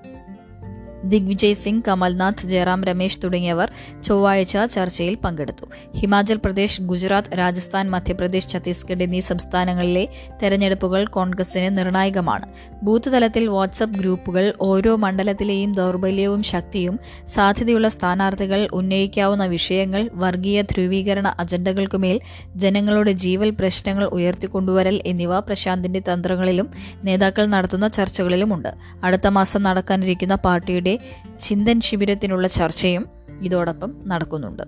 ദിഗ്വിജയ് 1.08 1.54
സിംഗ് 1.54 1.82
കമൽനാഥ് 1.88 2.46
ജയറാം 2.46 2.84
രമേശ് 2.84 3.18
തുടങ്ങിയവർ 3.24 3.72
ചൊവ്വാഴ്ച 4.04 4.56
ചർച്ചയിൽ 4.64 5.14
പങ്കെടുത്തു. 5.14 5.66
ഹിമാചൽ 5.98 6.36
പ്രദേശ് 6.36 6.82
ഗുജറാത്ത് 6.82 7.38
രാജസ്ഥാൻ 7.38 7.90
മധ്യപ്രദേശ് 7.90 8.48
ഛത്തീസ്ഗഡ് 8.48 9.02
എന്നീ 9.02 9.20
സംസ്ഥാനങ്ങളിലെ 9.20 10.08
തെരഞ്ഞെടുപ്പുകൾ 10.42 11.04
കോൺഗ്രസിന് 11.06 11.78
നിർണായകമാണ്. 11.78 12.46
ബൂത്ത് 12.82 13.12
തലത്തിൽ 13.12 13.48
വാട്സപ്പ് 13.48 13.98
ഗ്രൂപ്പുകൾ 13.98 14.54
ഓരോ 14.60 14.96
മണ്ഡലത്തിലെയും 14.96 15.72
ദൗർബല്യവും 15.72 16.42
ശക്തിയും 16.42 16.98
സാധ്യതയുള്ള 17.26 17.88
സ്ഥാനാർത്ഥികൾ 17.88 18.68
ഉന്നയിക്കാവുന്ന 18.72 19.44
വിഷയങ്ങൾ 19.46 20.10
വർഗീയ 20.14 20.62
ധ്രുവീകരണ 20.62 21.34
അജണ്ടകൾക്കുമേൽ 21.38 22.20
ജനങ്ങളുടെ 22.56 23.12
ജീവൽ 23.12 23.50
പ്രശ്നങ്ങൾ 23.50 24.04
ഉയർത്തിക്കൊണ്ടുവരൽ 24.04 25.02
എന്നിവ 25.06 25.40
പ്രശാന്തിന്റെ 25.40 26.02
തന്ത്രങ്ങളിലും 26.12 26.70
നേതാക്കൾ 27.04 27.46
നടത്തുന്ന 27.46 27.88
ചർച്ചകളിലുമുണ്ട്. 27.88 28.68
അടുത്ത 29.04 29.26
മാസം 29.26 29.62
നടക്കാനിരിക്കുന്ന 29.62 30.34
പാർട്ടിയുടെ 30.34 30.95
ചിന്തൻ 31.40 31.80
ശിബിരത്തിനുള്ള 31.80 32.48
ചർച്ചയും 32.48 33.06
ഇതോടൊപ്പം 33.42 34.09
നടക്കുന്നുണ്ട്. 34.09 34.62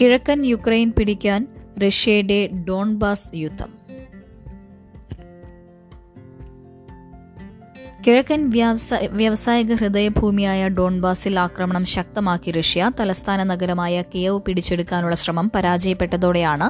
കിഴക്കൻ 0.00 0.46
യുക്രൈൻ 0.46 0.92
പിടിക്കാൻ 0.98 1.48
റഷ്യയുടെ 1.86 2.46
ഡോൺബാസ് 2.46 3.30
യുദ്ധം. 3.34 3.81
കിഴക്കൻ 8.04 8.42
വ്യാവസായിക 9.16 9.74
ഹൃദയഭൂമിയായ 9.80 10.68
ഡോൺബാസിൽ 10.68 11.34
ആക്രമണം 11.42 11.84
ശക്തമാക്കി 11.92 12.50
റഷ്യ 12.50 12.90
തലസ്ഥാന 13.00 13.42
നഗരമായ 13.42 14.02
കിയവ് 14.14 14.38
പിടിച്ചെടുക്കാനുള്ള 14.46 15.14
ശ്രമം 15.14 15.48
പരാജയപ്പെട്ടതോടെയാണ് 15.54 16.66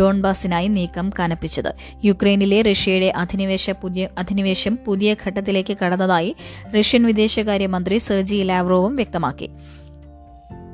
ഡോൺബാസിനായി 0.00 0.68
നീക്കം 0.68 1.06
കനപ്പിച്ചത്. 1.20 1.70
യുക്രൈനിലെ 2.04 2.58
റഷ്യയുടെ 2.62 3.08
അധിനിവേശ 3.22 3.70
പുതിയ 3.82 4.08
അധിനിവേശം 4.18 4.76
പുതിയ 4.86 5.16
ഘട്ടത്തിലേക്ക് 5.24 5.76
കടന്നതായി 5.82 6.34
റഷ്യൻ 6.76 7.04
വിദേശകാര്യമന്ത്രി 7.06 7.98
സെർജി 8.08 8.40
ലാവ്രോവും 8.50 8.94
വ്യക്തമാക്കി. 8.94 9.48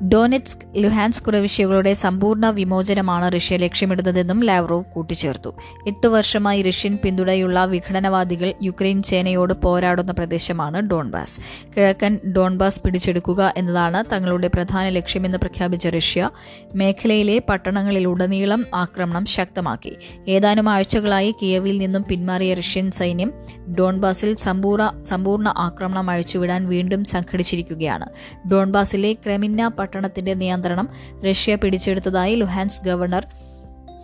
ഡോനെറ്റ്സ്ക് 0.03 0.61
ലുഹാൻസ്ക് 0.77 1.27
പ്രവിശ്യകളുടെ 1.27 1.93
സമ്പൂർണ 1.93 2.47
വിമോചനമാണ് 2.51 3.33
റഷ്യ 3.35 3.57
ലക്ഷ്യമിടുന്നതെന്നും 3.57 4.45
ലാവ്റോവ് 4.45 4.85
കൂട്ടിച്ചേർത്തു. 4.85 5.55
എട്ട് 5.87 6.07
വർഷമായി 6.07 6.63
റഷ്യൻ 6.63 6.99
പിന്തുണയുള്ള 7.05 7.65
വിഘടനവാദികൾ 7.65 8.55
യുക്രൈൻ 8.63 9.03
ചേനയോട് 9.03 9.55
പോരാടുന്ന 9.55 10.13
പ്രദേശമാണ് 10.13 10.81
ഡോൺബാസ്. 10.81 11.41
കിഴക്കൻ 11.77 12.19
ഡോൺബാസ് 12.37 12.83
പിടിച്ചെടുക്കുക 12.83 13.55
എന്നതാണ് 13.57 14.05
തങ്ങളുടെ 14.13 14.49
പ്രധാന 14.49 14.89
ലക്ഷ്യമെന്ന് 14.89 15.39
പ്രഖ്യാപിച്ച 15.39 15.87
റഷ്യ. 15.87 16.31
മേഖലയിലെ 16.75 17.43
പട്ടണങ്ങളിലുടനീളം 17.49 18.67
ആക്രമണം 18.75 19.25
ശക്തമാക്കി. 19.25 19.97
ഏതാനും 20.29 20.69
ആഴ്ചകളായി 20.69 21.35
കിയവിൽ 21.43 21.79
നിന്നും 21.79 22.05
പിന്മാറിയ 22.09 22.55
റഷ്യൻ 22.55 22.91
സൈന്യം 22.91 23.33
ഡോൺബാസിൽ 23.79 24.35
സമ്പൂർണ 24.35 25.03
സമ്പൂർണ 25.07 25.55
ആക്രമണം 25.57 26.11
അഴിച്ചുവിടാൻ 26.11 26.69
വീണ്ടും 26.69 27.05
സംഘടിച്ചിരിക്കുകയാണ്. 27.05 28.07
ഡോൺബാസിലെ 28.49 29.13
ക്രെമിന്ന 29.13 29.69
പട്ടണത്തിന്റെ 29.91 30.35
നിയന്ത്രണം 30.35 30.89
റഷ്യ 31.31 31.55
പിടിച്ചെടുത്തതായി 31.55 32.35
ലുഹാൻസ് 32.37 32.85
ഗവർണർ 32.85 33.25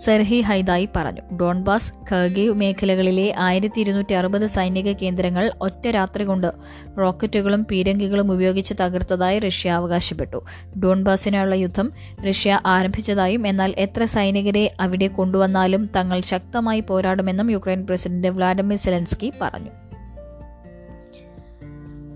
സെർഹി 0.05 0.41
ഹൈദായി 0.41 0.89
പറഞ്ഞു. 0.97 1.37
ഡോൺബാസ് 1.37 1.93
ഖർഗീവ് 2.11 2.55
മേഖലകളിലെ 2.55 3.35
ആയിരത്തി 3.39 3.81
ഇരുന്നൂറ്റി 3.81 4.15
അറുപത് 4.15 4.47
സൈനിക 4.47 4.93
കേന്ദ്രങ്ങൾ 4.93 5.51
ഒറ്റ 5.61 5.89
രാത്രി 5.89 6.25
കൊണ്ട് 6.25 6.53
റോക്കറ്റുകളും 6.99 7.63
പീരങ്കികളും 7.71 8.33
ഉപയോഗിച്ച് 8.33 8.75
തകർത്തതായി 8.81 9.39
റഷ്യ 9.39 9.71
അവകാശപ്പെട്ടു. 9.71 10.43
ഡോൺബാസിനുള്ള 10.79 11.55
യുദ്ധം 11.55 11.93
റഷ്യ 12.29 12.61
ആരംഭിച്ചതായും 12.67 13.47
എന്നാൽ 13.47 13.75
എത്ര 13.79 14.05
സൈനികരെ 14.05 14.73
അവിടെ 14.81 15.07
കൊണ്ടുവന്നാലും 15.07 15.91
തങ്ങൾ 15.97 16.21
ശക്തമായി 16.21 16.81
പോരാടുമെന്നും 16.81 17.51
യുക്രൈൻ 17.51 17.87
പ്രസിഡന്റ് 17.87 18.29
വ്ളാഡിമിർ 18.29 18.77
സെലൻസ്കി 18.77 19.33
പറഞ്ഞു. 19.43 19.86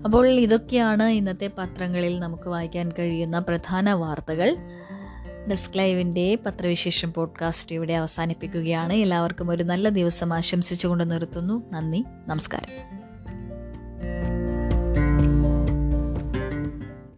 അപ്പോൾ 0.05 0.29
ഇതൊക്കെയാണ് 0.29 1.03
ഇന്നത്തെ 1.03 1.51
പത്രങ്ങളിൽ 1.57 2.19
നമുക്ക് 2.19 2.49
വായിക്കാൻ 2.49 2.91
കഴിയുന്ന 2.99 3.39
പ്രധാന 3.39 3.93
വാർത്തകൾ. 3.93 4.57
ഡെസ്ക് 5.49 5.77
ലൈവിന്റെ 5.77 6.37
പത്രവിശേഷം 6.45 7.13
പോഡ്കാസ്റ്റ് 7.13 7.75
ഇവിടെ 7.75 7.93
അവസാനിപ്പിക്കുകയാണ്. 7.93 8.93
എല്ലാവർക്കും 8.93 9.49
ഒരു 9.49 9.63
നല്ല 9.63 9.89
ദിവസം 9.89 10.33
ആശംസിച്ചുകൊണ്ട് 10.33 11.11
നിർത്തുന്നു. 11.11 11.71
നന്ദി. 11.71 12.03
നമസ്കാരം. 12.27 13.01